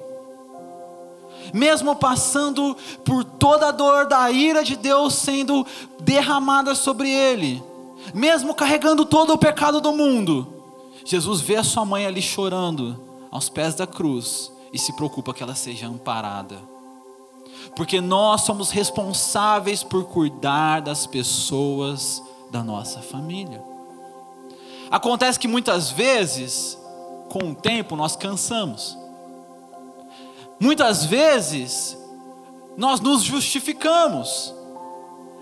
mesmo 1.53 1.95
passando 1.95 2.75
por 3.03 3.23
toda 3.23 3.67
a 3.67 3.71
dor 3.71 4.07
da 4.07 4.29
ira 4.31 4.63
de 4.63 4.75
Deus 4.75 5.13
sendo 5.15 5.65
derramada 5.99 6.75
sobre 6.75 7.09
ele, 7.09 7.63
mesmo 8.13 8.53
carregando 8.53 9.05
todo 9.05 9.33
o 9.33 9.37
pecado 9.37 9.79
do 9.79 9.91
mundo, 9.91 10.47
Jesus 11.05 11.41
vê 11.41 11.55
a 11.57 11.63
sua 11.63 11.85
mãe 11.85 12.05
ali 12.05 12.21
chorando 12.21 12.99
aos 13.31 13.49
pés 13.49 13.75
da 13.75 13.87
cruz 13.87 14.51
e 14.73 14.77
se 14.77 14.93
preocupa 14.93 15.33
que 15.33 15.43
ela 15.43 15.55
seja 15.55 15.87
amparada. 15.87 16.57
Porque 17.75 18.01
nós 18.01 18.41
somos 18.41 18.71
responsáveis 18.71 19.83
por 19.83 20.05
cuidar 20.05 20.81
das 20.81 21.05
pessoas 21.05 22.21
da 22.51 22.63
nossa 22.63 23.01
família. 23.01 23.61
Acontece 24.91 25.39
que 25.39 25.47
muitas 25.47 25.91
vezes, 25.91 26.77
com 27.29 27.51
o 27.51 27.55
tempo, 27.55 27.95
nós 27.95 28.15
cansamos. 28.15 28.97
Muitas 30.59 31.05
vezes, 31.05 31.97
nós 32.75 32.99
nos 32.99 33.23
justificamos. 33.23 34.53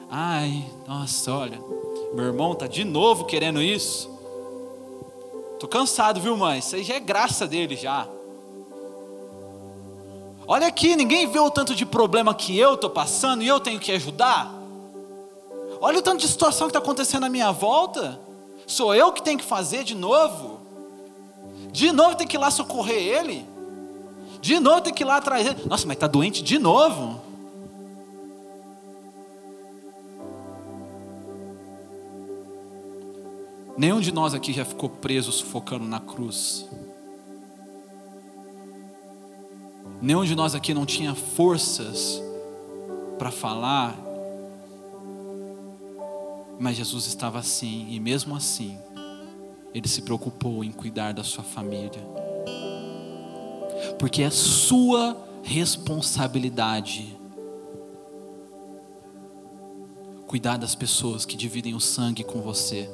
Ai, 0.09 0.65
nossa, 0.87 1.31
olha, 1.33 1.59
meu 2.13 2.25
irmão 2.25 2.53
está 2.53 2.67
de 2.67 2.83
novo 2.83 3.25
querendo 3.25 3.61
isso. 3.61 4.09
Tô 5.59 5.67
cansado, 5.67 6.19
viu, 6.19 6.37
mãe? 6.37 6.59
Isso 6.59 6.75
aí 6.75 6.83
já 6.83 6.95
é 6.95 6.99
graça 6.99 7.47
dele 7.47 7.75
já. 7.75 8.07
Olha 10.47 10.67
aqui, 10.67 10.95
ninguém 10.95 11.27
vê 11.27 11.39
o 11.39 11.51
tanto 11.51 11.75
de 11.75 11.85
problema 11.85 12.33
que 12.33 12.57
eu 12.57 12.75
estou 12.75 12.89
passando 12.89 13.43
e 13.43 13.47
eu 13.47 13.59
tenho 13.59 13.79
que 13.79 13.91
ajudar. 13.91 14.53
Olha 15.81 15.99
o 15.99 16.01
tanto 16.01 16.21
de 16.21 16.27
situação 16.27 16.67
que 16.67 16.71
está 16.71 16.79
acontecendo 16.79 17.25
à 17.25 17.29
minha 17.29 17.51
volta. 17.51 18.26
Sou 18.67 18.93
eu 18.93 19.13
que 19.13 19.23
tenho 19.23 19.39
que 19.39 19.45
fazer 19.45 19.85
de 19.85 19.95
novo? 19.95 20.59
De 21.71 21.91
novo 21.93 22.17
tem 22.17 22.27
que 22.27 22.35
ir 22.35 22.39
lá 22.39 22.51
socorrer 22.51 23.01
ele? 23.01 23.45
De 24.41 24.59
novo 24.59 24.81
tem 24.81 24.93
que 24.93 25.03
ir 25.03 25.05
lá 25.05 25.17
atrás 25.17 25.45
dele? 25.45 25.63
Nossa, 25.65 25.87
mas 25.87 25.95
está 25.95 26.05
doente 26.05 26.43
de 26.43 26.59
novo? 26.59 27.21
Nenhum 33.77 34.01
de 34.01 34.11
nós 34.11 34.33
aqui 34.33 34.51
já 34.51 34.65
ficou 34.65 34.89
preso 34.89 35.31
sufocando 35.31 35.85
na 35.85 36.01
cruz. 36.01 36.67
Nenhum 40.01 40.25
de 40.25 40.35
nós 40.35 40.53
aqui 40.53 40.73
não 40.73 40.85
tinha 40.85 41.15
forças 41.15 42.21
para 43.17 43.31
falar 43.31 44.06
mas 46.59 46.75
Jesus 46.75 47.07
estava 47.07 47.39
assim, 47.39 47.87
e 47.89 47.99
mesmo 47.99 48.35
assim, 48.35 48.77
ele 49.73 49.87
se 49.87 50.01
preocupou 50.01 50.63
em 50.63 50.71
cuidar 50.71 51.13
da 51.13 51.23
sua 51.23 51.43
família. 51.43 52.01
Porque 53.99 54.23
é 54.23 54.29
sua 54.29 55.17
responsabilidade 55.43 57.15
cuidar 60.27 60.57
das 60.57 60.75
pessoas 60.75 61.25
que 61.25 61.37
dividem 61.37 61.73
o 61.73 61.79
sangue 61.79 62.23
com 62.23 62.41
você. 62.41 62.89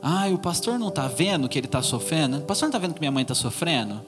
Ah, 0.00 0.26
o 0.28 0.38
pastor 0.38 0.78
não 0.78 0.88
está 0.88 1.06
vendo 1.06 1.48
que 1.48 1.58
ele 1.58 1.66
está 1.66 1.82
sofrendo? 1.82 2.38
O 2.38 2.42
pastor 2.42 2.66
não 2.66 2.70
está 2.70 2.78
vendo 2.78 2.94
que 2.94 3.00
minha 3.00 3.12
mãe 3.12 3.22
está 3.22 3.34
sofrendo? 3.34 4.00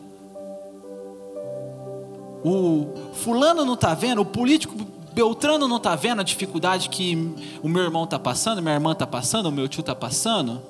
O 2.42 3.12
fulano 3.12 3.66
não 3.66 3.74
está 3.74 3.92
vendo? 3.92 4.22
O 4.22 4.24
político 4.24 4.74
Beltrano 5.12 5.66
não 5.66 5.79
está 5.79 5.96
vendo 5.96 6.20
a 6.20 6.25
dificuldade 6.25 6.88
que 6.88 7.16
o 7.62 7.68
meu 7.68 7.83
irmão 7.83 8.05
está 8.05 8.18
passando, 8.18 8.62
minha 8.62 8.75
irmã 8.75 8.92
está 8.92 9.07
passando, 9.07 9.46
o 9.46 9.53
meu 9.53 9.68
tio 9.68 9.81
está 9.81 9.94
passando? 9.94 10.62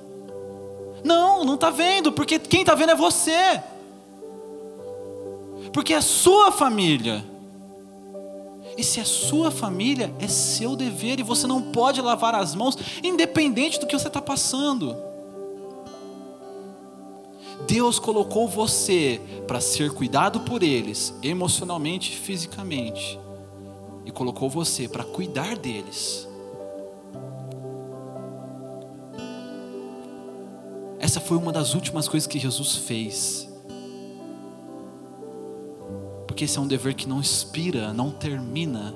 Não, 1.05 1.45
não 1.45 1.55
está 1.55 1.71
vendo, 1.71 2.11
porque 2.13 2.39
quem 2.39 2.61
está 2.61 2.75
vendo 2.75 2.93
é 2.93 2.95
você. 2.95 3.63
Porque 5.73 5.93
é 5.93 6.01
sua 6.01 6.51
família. 6.51 7.25
E 8.77 8.83
se 8.83 8.99
é 8.99 9.05
sua 9.05 9.51
família, 9.51 10.15
é 10.19 10.27
seu 10.27 10.75
dever 10.75 11.21
e 11.21 11.23
você 11.23 11.47
não 11.47 11.61
pode 11.61 12.01
lavar 12.01 12.35
as 12.35 12.55
mãos, 12.55 12.77
independente 13.03 13.79
do 13.79 13.87
que 13.87 13.99
você 13.99 14.09
está 14.09 14.23
passando. 14.23 14.97
Deus 17.67 17.99
colocou 17.99 18.49
você 18.49 19.21
para 19.47 19.61
ser 19.61 19.93
cuidado 19.93 20.41
por 20.41 20.63
eles, 20.63 21.15
emocionalmente 21.23 22.13
e 22.13 22.17
fisicamente 22.17 23.19
e 24.11 24.13
colocou 24.13 24.51
você 24.51 24.89
para 24.89 25.05
cuidar 25.05 25.57
deles. 25.57 26.29
Essa 30.99 31.21
foi 31.21 31.39
uma 31.39 31.53
das 31.53 31.75
últimas 31.75 32.09
coisas 32.09 32.27
que 32.27 32.39
Jesus 32.39 32.77
fez. 32.77 33.49
Porque 36.27 36.45
esse 36.45 36.59
é 36.59 36.61
um 36.61 36.67
dever 36.67 36.95
que 36.95 37.09
não 37.09 37.21
expira, 37.21 37.93
não 37.93 38.11
termina. 38.11 38.95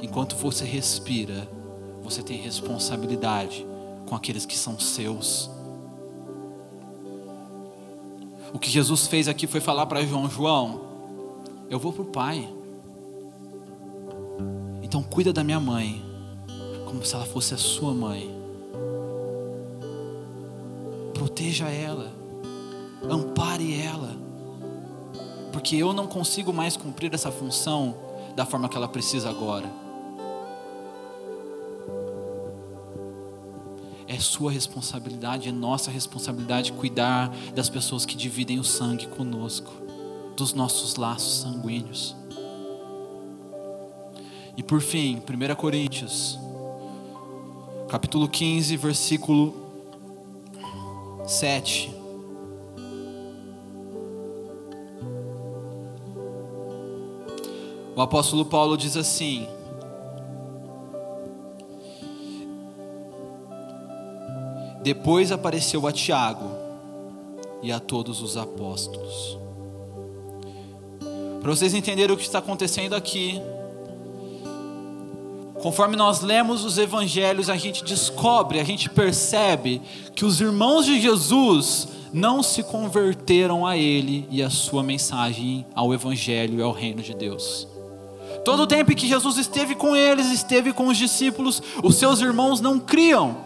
Enquanto 0.00 0.36
você 0.36 0.64
respira, 0.64 1.46
você 2.02 2.22
tem 2.22 2.38
responsabilidade 2.38 3.66
com 4.06 4.14
aqueles 4.14 4.46
que 4.46 4.56
são 4.56 4.80
seus. 4.80 5.50
O 8.54 8.58
que 8.58 8.70
Jesus 8.70 9.06
fez 9.06 9.28
aqui 9.28 9.46
foi 9.46 9.60
falar 9.60 9.86
para 9.86 10.04
João: 10.04 10.30
João, 10.30 10.80
eu 11.68 11.78
vou 11.78 11.92
para 11.92 12.02
o 12.02 12.06
Pai. 12.06 12.57
Então 14.88 15.02
cuida 15.02 15.34
da 15.34 15.44
minha 15.44 15.60
mãe, 15.60 16.02
como 16.86 17.04
se 17.04 17.14
ela 17.14 17.26
fosse 17.26 17.52
a 17.52 17.58
sua 17.58 17.92
mãe. 17.92 18.34
Proteja 21.12 21.68
ela, 21.68 22.10
ampare 23.02 23.78
ela, 23.78 24.16
porque 25.52 25.76
eu 25.76 25.92
não 25.92 26.06
consigo 26.06 26.54
mais 26.54 26.74
cumprir 26.74 27.12
essa 27.12 27.30
função 27.30 27.94
da 28.34 28.46
forma 28.46 28.66
que 28.66 28.78
ela 28.78 28.88
precisa 28.88 29.28
agora. 29.28 29.70
É 34.06 34.18
sua 34.18 34.50
responsabilidade, 34.50 35.50
é 35.50 35.52
nossa 35.52 35.90
responsabilidade 35.90 36.72
cuidar 36.72 37.30
das 37.54 37.68
pessoas 37.68 38.06
que 38.06 38.16
dividem 38.16 38.58
o 38.58 38.64
sangue 38.64 39.06
conosco, 39.06 39.70
dos 40.34 40.54
nossos 40.54 40.96
laços 40.96 41.42
sanguíneos. 41.42 42.17
E 44.58 44.62
por 44.64 44.80
fim, 44.80 45.22
1 45.22 45.54
Coríntios, 45.54 46.36
capítulo 47.88 48.28
15, 48.28 48.76
versículo 48.76 49.54
7. 51.24 51.94
O 57.94 58.02
apóstolo 58.02 58.44
Paulo 58.44 58.76
diz 58.76 58.96
assim: 58.96 59.46
Depois 64.82 65.30
apareceu 65.30 65.86
a 65.86 65.92
Tiago 65.92 66.50
e 67.62 67.70
a 67.70 67.78
todos 67.78 68.20
os 68.20 68.36
apóstolos. 68.36 69.38
Para 71.40 71.48
vocês 71.48 71.74
entenderem 71.74 72.12
o 72.12 72.18
que 72.18 72.24
está 72.24 72.40
acontecendo 72.40 72.96
aqui, 72.96 73.40
conforme 75.62 75.96
nós 75.96 76.20
lemos 76.20 76.64
os 76.64 76.78
evangelhos, 76.78 77.50
a 77.50 77.56
gente 77.56 77.84
descobre, 77.84 78.60
a 78.60 78.64
gente 78.64 78.88
percebe 78.88 79.82
que 80.14 80.24
os 80.24 80.40
irmãos 80.40 80.86
de 80.86 81.00
Jesus 81.00 81.88
não 82.12 82.42
se 82.42 82.62
converteram 82.62 83.66
a 83.66 83.76
ele 83.76 84.26
e 84.30 84.42
a 84.42 84.50
sua 84.50 84.82
mensagem 84.82 85.66
ao 85.74 85.92
evangelho 85.92 86.58
e 86.58 86.62
ao 86.62 86.72
reino 86.72 87.02
de 87.02 87.14
Deus. 87.14 87.66
Todo 88.44 88.62
o 88.62 88.66
tempo 88.66 88.94
que 88.94 89.06
Jesus 89.06 89.36
esteve 89.36 89.74
com 89.74 89.94
eles, 89.94 90.30
esteve 90.30 90.72
com 90.72 90.88
os 90.88 90.96
discípulos, 90.96 91.62
os 91.82 91.96
seus 91.96 92.20
irmãos 92.20 92.60
não 92.60 92.78
criam. 92.78 93.36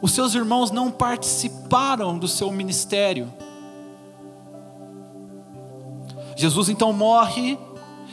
Os 0.00 0.12
seus 0.12 0.34
irmãos 0.34 0.70
não 0.70 0.90
participaram 0.90 2.18
do 2.18 2.28
seu 2.28 2.50
ministério. 2.50 3.32
Jesus 6.36 6.68
então 6.68 6.92
morre 6.92 7.58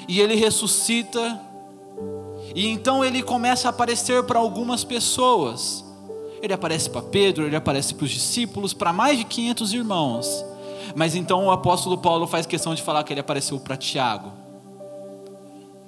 e 0.08 0.20
ele 0.20 0.36
ressuscita, 0.36 1.40
e 2.54 2.68
então 2.68 3.04
ele 3.04 3.24
começa 3.24 3.68
a 3.68 3.72
aparecer 3.72 4.24
para 4.24 4.40
algumas 4.40 4.84
pessoas. 4.84 5.86
Ele 6.42 6.54
aparece 6.54 6.90
para 6.90 7.02
Pedro, 7.02 7.46
ele 7.46 7.56
aparece 7.56 7.94
para 7.94 8.06
os 8.06 8.12
discípulos, 8.12 8.74
para 8.74 8.92
mais 8.92 9.18
de 9.18 9.24
500 9.24 9.74
irmãos. 9.74 10.46
Mas 10.96 11.16
então 11.16 11.46
o 11.46 11.52
apóstolo 11.52 11.98
Paulo 11.98 12.28
faz 12.28 12.46
questão 12.46 12.74
de 12.74 12.82
falar 12.82 13.04
que 13.04 13.14
ele 13.14 13.20
apareceu 13.20 13.60
para 13.60 13.78
Tiago. 13.78 14.32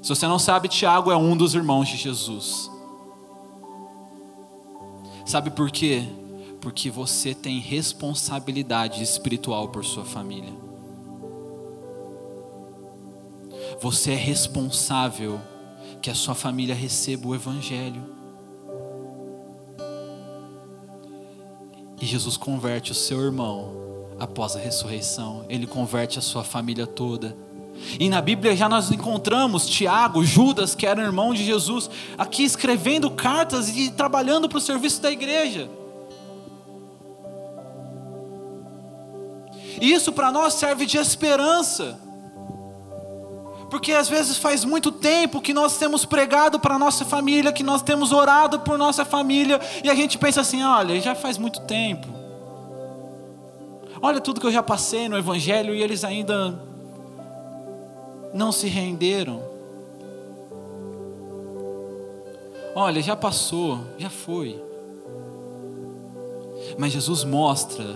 Se 0.01 0.09
você 0.09 0.27
não 0.27 0.37
sabe, 0.37 0.67
Tiago 0.67 1.11
é 1.11 1.17
um 1.17 1.35
dos 1.35 1.55
irmãos 1.55 1.87
de 1.87 1.97
Jesus. 1.97 2.69
Sabe 5.25 5.49
por 5.49 5.71
quê? 5.71 6.03
Porque 6.61 6.89
você 6.89 7.33
tem 7.33 7.59
responsabilidade 7.59 9.01
espiritual 9.01 9.69
por 9.69 9.83
sua 9.83 10.05
família. 10.05 10.53
Você 13.81 14.11
é 14.11 14.15
responsável 14.15 15.41
que 16.03 16.09
a 16.09 16.15
sua 16.15 16.35
família 16.35 16.75
receba 16.75 17.29
o 17.29 17.33
Evangelho. 17.33 18.03
E 22.01 22.05
Jesus 22.05 22.35
converte 22.35 22.91
o 22.91 22.95
seu 22.95 23.21
irmão 23.21 23.73
após 24.19 24.57
a 24.57 24.59
ressurreição, 24.59 25.45
ele 25.47 25.65
converte 25.65 26.19
a 26.19 26.21
sua 26.21 26.43
família 26.43 26.85
toda. 26.85 27.37
E 27.97 28.09
na 28.09 28.21
Bíblia 28.21 28.53
já 28.53 28.67
nós 28.67 28.91
encontramos 28.91 29.65
Tiago, 29.65 30.25
Judas, 30.25 30.75
que 30.75 30.85
era 30.85 31.01
irmão 31.01 31.33
de 31.33 31.45
Jesus, 31.45 31.89
aqui 32.17 32.43
escrevendo 32.43 33.09
cartas 33.09 33.69
e 33.69 33.89
trabalhando 33.89 34.49
para 34.49 34.57
o 34.57 34.61
serviço 34.61 35.01
da 35.01 35.09
igreja. 35.09 35.69
Isso 39.79 40.11
para 40.11 40.33
nós 40.33 40.55
serve 40.55 40.85
de 40.85 40.97
esperança. 40.97 42.02
Porque 43.73 43.91
às 43.91 44.07
vezes 44.07 44.37
faz 44.37 44.63
muito 44.63 44.91
tempo 44.91 45.41
que 45.41 45.51
nós 45.51 45.79
temos 45.79 46.05
pregado 46.05 46.59
para 46.59 46.77
nossa 46.77 47.03
família, 47.03 47.51
que 47.51 47.63
nós 47.63 47.81
temos 47.81 48.11
orado 48.11 48.59
por 48.59 48.77
nossa 48.77 49.03
família, 49.03 49.59
e 49.83 49.89
a 49.89 49.95
gente 49.95 50.15
pensa 50.15 50.41
assim: 50.41 50.61
olha, 50.61 51.01
já 51.01 51.15
faz 51.15 51.39
muito 51.39 51.59
tempo. 51.61 52.07
Olha 53.99 54.21
tudo 54.21 54.39
que 54.39 54.45
eu 54.45 54.51
já 54.51 54.61
passei 54.61 55.09
no 55.09 55.17
Evangelho 55.17 55.73
e 55.73 55.81
eles 55.81 56.03
ainda 56.03 56.63
não 58.31 58.51
se 58.51 58.67
renderam. 58.67 59.41
Olha, 62.75 63.01
já 63.01 63.15
passou, 63.15 63.79
já 63.97 64.11
foi. 64.11 64.63
Mas 66.77 66.93
Jesus 66.93 67.23
mostra 67.23 67.95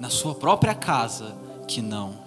na 0.00 0.10
sua 0.10 0.34
própria 0.34 0.74
casa 0.74 1.32
que 1.68 1.80
não. 1.80 2.23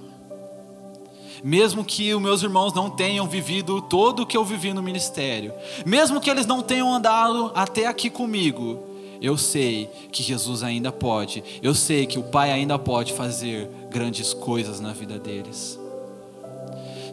Mesmo 1.44 1.84
que 1.84 2.14
os 2.14 2.22
meus 2.22 2.44
irmãos 2.44 2.74
não 2.74 2.90
tenham 2.90 3.28
vivido 3.28 3.82
todo 3.82 4.24
o 4.24 4.26
que 4.26 4.36
eu 4.36 4.44
vivi 4.44 4.74
no 4.74 4.82
ministério, 4.82 5.54
mesmo 5.86 6.20
que 6.20 6.30
eles 6.30 6.46
não 6.46 6.62
tenham 6.62 6.94
andado 6.94 7.52
até 7.54 7.86
aqui 7.86 8.10
comigo, 8.10 8.84
eu 9.22 9.38
sei 9.38 9.90
que 10.12 10.22
Jesus 10.22 10.64
ainda 10.64 10.92
pode, 10.92 11.44
eu 11.62 11.74
sei 11.74 12.06
que 12.06 12.20
o 12.20 12.24
Pai 12.24 12.52
ainda 12.52 12.78
pode 12.78 13.14
fazer 13.14 13.70
grandes 13.90 14.34
coisas 14.34 14.80
na 14.80 14.94
vida 14.94 15.18
deles. 15.18 15.80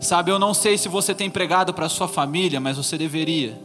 Sabe, 0.00 0.30
eu 0.30 0.38
não 0.38 0.52
sei 0.52 0.76
se 0.76 0.88
você 0.88 1.14
tem 1.14 1.30
pregado 1.30 1.72
para 1.72 1.88
sua 1.88 2.06
família, 2.06 2.60
mas 2.60 2.76
você 2.76 2.98
deveria. 2.98 3.58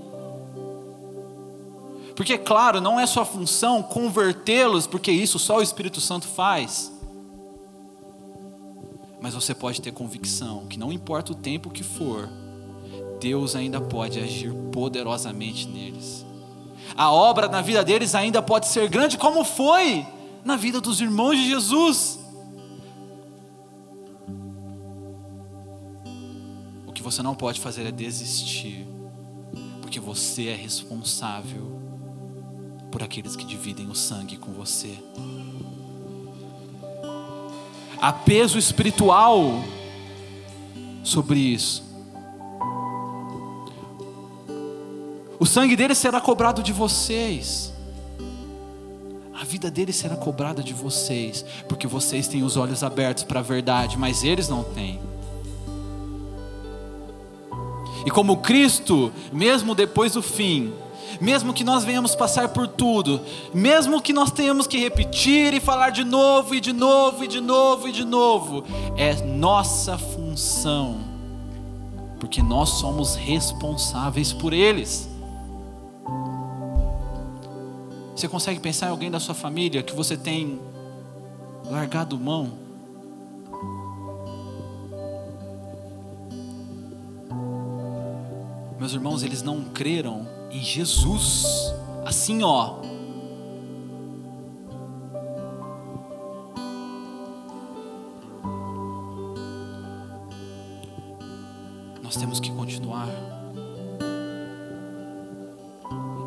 Porque, 2.15 2.37
claro, 2.37 2.79
não 2.79 2.99
é 2.99 3.05
sua 3.05 3.25
função 3.25 3.81
convertê-los, 3.81 4.87
porque 4.87 5.11
isso 5.11 5.37
só 5.39 5.57
o 5.57 5.61
Espírito 5.61 5.99
Santo 5.99 6.27
faz. 6.27 6.91
Mas 9.21 9.33
você 9.33 9.53
pode 9.53 9.81
ter 9.81 9.91
convicção 9.91 10.65
que 10.67 10.79
não 10.79 10.91
importa 10.91 11.31
o 11.31 11.35
tempo 11.35 11.69
que 11.69 11.83
for, 11.83 12.29
Deus 13.19 13.55
ainda 13.55 13.81
pode 13.81 14.19
agir 14.19 14.53
poderosamente 14.71 15.67
neles. 15.67 16.25
A 16.95 17.11
obra 17.11 17.47
na 17.47 17.61
vida 17.61 17.83
deles 17.83 18.15
ainda 18.15 18.41
pode 18.41 18.67
ser 18.67 18.87
grande, 18.89 19.17
como 19.17 19.43
foi 19.43 20.05
na 20.43 20.55
vida 20.55 20.79
dos 20.79 21.01
irmãos 21.01 21.35
de 21.35 21.49
Jesus. 21.49 22.19
você 27.11 27.23
não 27.23 27.33
pode 27.33 27.59
fazer 27.59 27.87
é 27.87 27.91
desistir, 27.91 28.87
porque 29.81 29.99
você 29.99 30.49
é 30.49 30.55
responsável 30.55 31.81
por 32.91 33.01
aqueles 33.01 33.35
que 33.35 33.45
dividem 33.45 33.89
o 33.89 33.95
sangue 33.95 34.37
com 34.37 34.53
você. 34.53 34.95
Há 38.01 38.13
peso 38.13 38.57
espiritual 38.57 39.63
sobre 41.03 41.39
isso. 41.39 41.83
O 45.39 45.45
sangue 45.45 45.75
deles 45.75 45.97
será 45.97 46.19
cobrado 46.21 46.61
de 46.61 46.71
vocês. 46.71 47.73
A 49.33 49.43
vida 49.45 49.71
deles 49.71 49.95
será 49.95 50.15
cobrada 50.15 50.61
de 50.61 50.73
vocês, 50.73 51.45
porque 51.67 51.87
vocês 51.87 52.27
têm 52.27 52.43
os 52.43 52.57
olhos 52.57 52.83
abertos 52.83 53.23
para 53.23 53.39
a 53.39 53.43
verdade, 53.43 53.97
mas 53.97 54.23
eles 54.23 54.49
não 54.49 54.63
têm. 54.63 54.99
E 58.05 58.11
como 58.11 58.37
Cristo, 58.37 59.11
mesmo 59.31 59.75
depois 59.75 60.13
do 60.13 60.21
fim, 60.21 60.73
mesmo 61.19 61.53
que 61.53 61.63
nós 61.63 61.83
venhamos 61.83 62.15
passar 62.15 62.49
por 62.49 62.67
tudo, 62.67 63.21
mesmo 63.53 64.01
que 64.01 64.13
nós 64.13 64.31
tenhamos 64.31 64.67
que 64.67 64.77
repetir 64.77 65.53
e 65.53 65.59
falar 65.59 65.89
de 65.89 66.03
novo 66.03 66.55
e 66.55 66.59
de 66.59 66.73
novo 66.73 67.23
e 67.23 67.27
de 67.27 67.41
novo 67.41 67.87
e 67.87 67.91
de 67.91 68.05
novo, 68.05 68.63
é 68.97 69.13
nossa 69.25 69.97
função, 69.97 70.99
porque 72.19 72.41
nós 72.41 72.69
somos 72.69 73.15
responsáveis 73.15 74.33
por 74.33 74.53
eles. 74.53 75.09
Você 78.15 78.27
consegue 78.27 78.59
pensar 78.59 78.87
em 78.87 78.89
alguém 78.89 79.09
da 79.09 79.19
sua 79.19 79.33
família 79.33 79.81
que 79.81 79.95
você 79.95 80.17
tem 80.17 80.59
largado 81.65 82.19
mão? 82.19 82.51
Meus 88.79 88.93
irmãos, 88.93 89.23
eles 89.23 89.41
não 89.41 89.63
creram 89.65 90.38
em 90.51 90.61
Jesus. 90.61 91.73
Assim, 92.05 92.43
ó. 92.43 92.75
Nós 102.01 102.15
temos 102.15 102.39
que 102.39 102.51
continuar. 102.51 103.07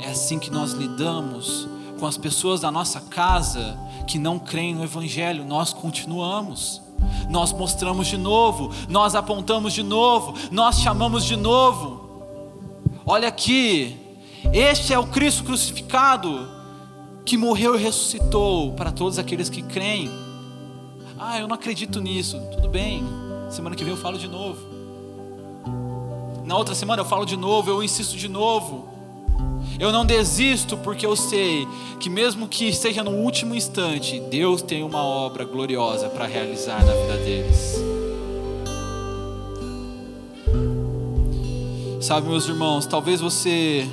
É 0.00 0.10
assim 0.10 0.38
que 0.38 0.50
nós 0.50 0.72
lidamos 0.72 1.68
com 1.98 2.06
as 2.06 2.16
pessoas 2.16 2.60
da 2.60 2.70
nossa 2.70 3.00
casa 3.00 3.78
que 4.06 4.18
não 4.18 4.38
creem 4.38 4.74
no 4.74 4.84
Evangelho, 4.84 5.44
nós 5.44 5.72
continuamos. 5.72 6.82
Nós 7.28 7.52
mostramos 7.52 8.06
de 8.06 8.16
novo, 8.16 8.70
nós 8.88 9.14
apontamos 9.14 9.72
de 9.72 9.82
novo, 9.82 10.34
nós 10.50 10.80
chamamos 10.80 11.24
de 11.24 11.36
novo. 11.36 12.02
Olha 13.04 13.28
aqui, 13.28 14.01
Este 14.52 14.92
é 14.92 14.98
o 14.98 15.06
Cristo 15.06 15.44
crucificado 15.44 16.48
que 17.24 17.36
morreu 17.36 17.76
e 17.76 17.82
ressuscitou 17.82 18.72
para 18.72 18.90
todos 18.90 19.18
aqueles 19.18 19.48
que 19.48 19.62
creem. 19.62 20.10
Ah, 21.18 21.38
eu 21.38 21.46
não 21.46 21.54
acredito 21.54 22.00
nisso. 22.00 22.40
Tudo 22.52 22.68
bem. 22.68 23.04
Semana 23.48 23.76
que 23.76 23.84
vem 23.84 23.92
eu 23.92 23.98
falo 23.98 24.18
de 24.18 24.26
novo. 24.26 24.58
Na 26.44 26.56
outra 26.56 26.74
semana 26.74 27.02
eu 27.02 27.06
falo 27.06 27.24
de 27.24 27.36
novo, 27.36 27.70
eu 27.70 27.82
insisto 27.82 28.16
de 28.16 28.28
novo. 28.28 28.88
Eu 29.78 29.92
não 29.92 30.04
desisto 30.04 30.76
porque 30.76 31.06
eu 31.06 31.14
sei 31.14 31.66
que 32.00 32.10
mesmo 32.10 32.48
que 32.48 32.68
esteja 32.68 33.02
no 33.02 33.12
último 33.12 33.54
instante, 33.54 34.20
Deus 34.20 34.60
tem 34.60 34.82
uma 34.82 35.02
obra 35.02 35.44
gloriosa 35.44 36.08
para 36.08 36.26
realizar 36.26 36.84
na 36.84 36.92
vida 36.92 37.16
deles. 37.18 37.76
Sabe, 42.00 42.28
meus 42.28 42.48
irmãos, 42.48 42.84
talvez 42.84 43.20
você 43.20 43.88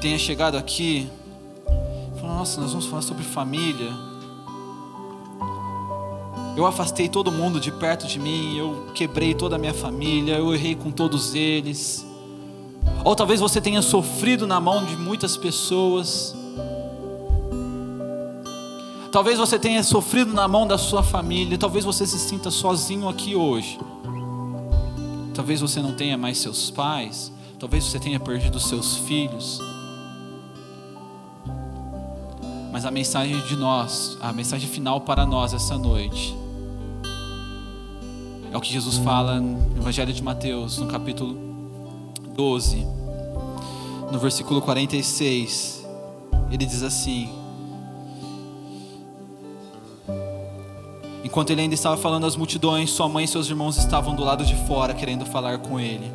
tenha 0.00 0.18
chegado 0.18 0.56
aqui, 0.56 1.08
nossa, 2.22 2.60
nós 2.60 2.70
vamos 2.70 2.86
falar 2.86 3.02
sobre 3.02 3.24
família. 3.24 3.90
Eu 6.56 6.66
afastei 6.66 7.08
todo 7.08 7.32
mundo 7.32 7.58
de 7.58 7.72
perto 7.72 8.06
de 8.06 8.18
mim, 8.18 8.56
eu 8.56 8.86
quebrei 8.94 9.34
toda 9.34 9.56
a 9.56 9.58
minha 9.58 9.74
família, 9.74 10.34
eu 10.34 10.54
errei 10.54 10.74
com 10.74 10.90
todos 10.90 11.34
eles. 11.34 12.06
Ou 13.04 13.16
talvez 13.16 13.40
você 13.40 13.60
tenha 13.60 13.82
sofrido 13.82 14.46
na 14.46 14.60
mão 14.60 14.84
de 14.84 14.96
muitas 14.96 15.36
pessoas. 15.36 16.36
Talvez 19.10 19.38
você 19.38 19.58
tenha 19.58 19.82
sofrido 19.82 20.32
na 20.32 20.46
mão 20.46 20.66
da 20.66 20.76
sua 20.76 21.02
família, 21.02 21.56
talvez 21.56 21.84
você 21.84 22.06
se 22.06 22.18
sinta 22.18 22.50
sozinho 22.50 23.08
aqui 23.08 23.34
hoje. 23.34 23.78
Talvez 25.34 25.60
você 25.60 25.80
não 25.80 25.94
tenha 25.94 26.16
mais 26.16 26.38
seus 26.38 26.70
pais, 26.70 27.32
talvez 27.58 27.84
você 27.84 27.98
tenha 27.98 28.20
perdido 28.20 28.60
seus 28.60 28.96
filhos. 28.98 29.60
Mas 32.76 32.84
a 32.84 32.90
mensagem 32.90 33.40
de 33.40 33.56
nós, 33.56 34.18
a 34.20 34.34
mensagem 34.34 34.68
final 34.68 35.00
para 35.00 35.24
nós 35.24 35.54
essa 35.54 35.78
noite, 35.78 36.36
é 38.52 38.54
o 38.54 38.60
que 38.60 38.70
Jesus 38.70 38.98
fala 38.98 39.40
no 39.40 39.78
Evangelho 39.78 40.12
de 40.12 40.22
Mateus, 40.22 40.76
no 40.76 40.86
capítulo 40.86 41.38
12, 42.34 42.86
no 44.12 44.18
versículo 44.18 44.60
46. 44.60 45.86
Ele 46.50 46.66
diz 46.66 46.82
assim: 46.82 47.30
Enquanto 51.24 51.48
ele 51.48 51.62
ainda 51.62 51.74
estava 51.74 51.96
falando 51.96 52.26
às 52.26 52.36
multidões, 52.36 52.90
sua 52.90 53.08
mãe 53.08 53.24
e 53.24 53.28
seus 53.28 53.48
irmãos 53.48 53.78
estavam 53.78 54.14
do 54.14 54.22
lado 54.22 54.44
de 54.44 54.54
fora 54.66 54.92
querendo 54.92 55.24
falar 55.24 55.60
com 55.60 55.80
ele. 55.80 56.12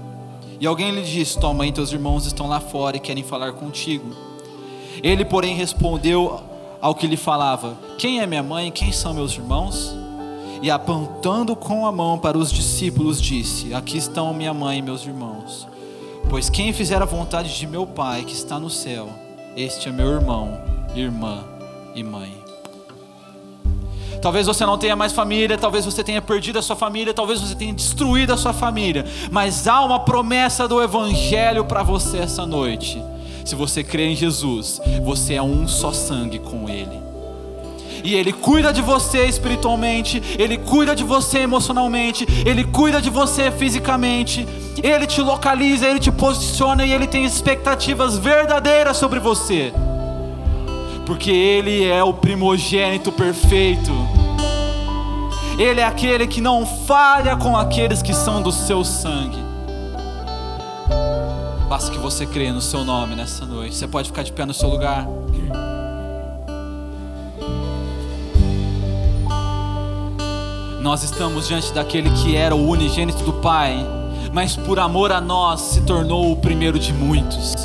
E 0.59 0.67
alguém 0.67 0.91
lhe 0.91 1.01
disse: 1.01 1.39
Tua 1.39 1.55
mãe 1.55 1.69
e 1.69 1.71
teus 1.71 1.91
irmãos 1.91 2.27
estão 2.27 2.47
lá 2.47 2.59
fora 2.59 2.97
e 2.97 2.99
querem 2.99 3.23
falar 3.23 3.51
contigo. 3.53 4.15
Ele, 5.01 5.25
porém, 5.25 5.55
respondeu 5.55 6.50
ao 6.81 6.95
que 6.95 7.07
lhe 7.07 7.17
falava: 7.17 7.77
Quem 7.97 8.19
é 8.19 8.27
minha 8.27 8.43
mãe 8.43 8.71
quem 8.71 8.91
são 8.91 9.13
meus 9.13 9.33
irmãos? 9.33 9.95
E 10.61 10.69
apontando 10.69 11.55
com 11.55 11.85
a 11.85 11.91
mão 11.91 12.19
para 12.19 12.37
os 12.37 12.51
discípulos, 12.51 13.21
disse: 13.21 13.73
Aqui 13.73 13.97
estão 13.97 14.33
minha 14.33 14.53
mãe 14.53 14.79
e 14.79 14.81
meus 14.81 15.05
irmãos. 15.05 15.67
Pois 16.29 16.49
quem 16.49 16.73
fizer 16.73 17.01
a 17.01 17.05
vontade 17.05 17.55
de 17.57 17.67
meu 17.67 17.85
Pai 17.85 18.23
que 18.23 18.33
está 18.33 18.59
no 18.59 18.69
céu, 18.69 19.09
este 19.55 19.89
é 19.89 19.91
meu 19.91 20.07
irmão, 20.07 20.59
irmã 20.95 21.43
e 21.95 22.03
mãe. 22.03 22.41
Talvez 24.21 24.45
você 24.45 24.63
não 24.67 24.77
tenha 24.77 24.95
mais 24.95 25.11
família, 25.11 25.57
talvez 25.57 25.83
você 25.83 26.03
tenha 26.03 26.21
perdido 26.21 26.59
a 26.59 26.61
sua 26.61 26.75
família, 26.75 27.11
talvez 27.11 27.41
você 27.41 27.55
tenha 27.55 27.73
destruído 27.73 28.31
a 28.31 28.37
sua 28.37 28.53
família, 28.53 29.03
mas 29.31 29.67
há 29.67 29.83
uma 29.83 29.99
promessa 29.99 30.67
do 30.67 30.81
Evangelho 30.81 31.65
para 31.65 31.81
você 31.81 32.19
essa 32.19 32.45
noite. 32.45 33.03
Se 33.45 33.55
você 33.55 33.83
crê 33.83 34.07
em 34.07 34.15
Jesus, 34.15 34.79
você 35.03 35.35
é 35.35 35.41
um 35.41 35.67
só 35.67 35.91
sangue 35.91 36.39
com 36.39 36.69
Ele. 36.69 36.99
E 38.03 38.15
Ele 38.15 38.33
cuida 38.33 38.73
de 38.73 38.81
você 38.81 39.25
espiritualmente, 39.25 40.21
Ele 40.39 40.57
cuida 40.57 40.95
de 40.95 41.03
você 41.03 41.39
emocionalmente, 41.39 42.27
Ele 42.45 42.63
cuida 42.63 43.01
de 43.01 43.09
você 43.09 43.51
fisicamente, 43.51 44.47
Ele 44.81 45.05
te 45.05 45.21
localiza, 45.21 45.87
Ele 45.87 45.99
te 45.99 46.11
posiciona 46.11 46.85
e 46.85 46.91
Ele 46.91 47.07
tem 47.07 47.25
expectativas 47.25 48.17
verdadeiras 48.17 48.97
sobre 48.97 49.19
você 49.19 49.71
porque 51.11 51.29
Ele 51.29 51.85
é 51.85 52.01
o 52.01 52.13
primogênito 52.13 53.11
perfeito. 53.11 53.91
Ele 55.59 55.81
é 55.81 55.83
aquele 55.83 56.25
que 56.25 56.39
não 56.39 56.65
falha 56.65 57.35
com 57.35 57.57
aqueles 57.57 58.01
que 58.01 58.13
são 58.13 58.41
do 58.41 58.49
seu 58.49 58.83
sangue. 58.85 59.50
Basta 61.71 61.89
que 61.89 61.97
você 61.99 62.25
crê 62.25 62.51
no 62.51 62.59
seu 62.59 62.83
nome 62.83 63.15
nessa 63.15 63.45
noite. 63.45 63.73
Você 63.73 63.87
pode 63.87 64.09
ficar 64.09 64.23
de 64.23 64.33
pé 64.33 64.45
no 64.45 64.53
seu 64.53 64.67
lugar. 64.67 65.07
Nós 70.81 71.01
estamos 71.01 71.47
diante 71.47 71.71
daquele 71.71 72.09
que 72.09 72.35
era 72.35 72.53
o 72.53 72.67
unigênito 72.67 73.23
do 73.23 73.31
Pai, 73.31 73.77
mas 74.33 74.57
por 74.57 74.79
amor 74.79 75.13
a 75.13 75.21
nós 75.21 75.61
se 75.61 75.79
tornou 75.83 76.33
o 76.33 76.35
primeiro 76.35 76.77
de 76.77 76.91
muitos 76.91 77.55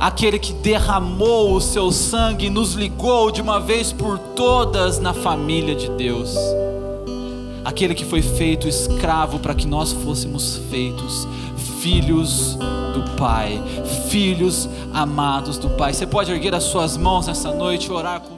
aquele 0.00 0.38
que 0.38 0.52
derramou 0.52 1.54
o 1.54 1.60
seu 1.60 1.90
sangue 1.92 2.46
e 2.46 2.50
nos 2.50 2.74
ligou 2.74 3.30
de 3.30 3.40
uma 3.40 3.60
vez 3.60 3.92
por 3.92 4.18
todas 4.18 4.98
na 4.98 5.12
família 5.12 5.74
de 5.74 5.88
Deus. 5.90 6.36
Aquele 7.64 7.94
que 7.94 8.04
foi 8.04 8.22
feito 8.22 8.68
escravo 8.68 9.38
para 9.40 9.54
que 9.54 9.66
nós 9.66 9.92
fôssemos 9.92 10.60
feitos 10.70 11.26
filhos 11.80 12.58
do 13.00 13.10
Pai, 13.16 13.60
filhos 14.08 14.68
amados 14.92 15.58
do 15.58 15.70
Pai. 15.70 15.92
Você 15.94 16.06
pode 16.06 16.32
erguer 16.32 16.54
as 16.54 16.64
suas 16.64 16.96
mãos 16.96 17.26
nessa 17.26 17.52
noite 17.52 17.86
e 17.86 17.92
orar 17.92 18.20
comigo. 18.20 18.37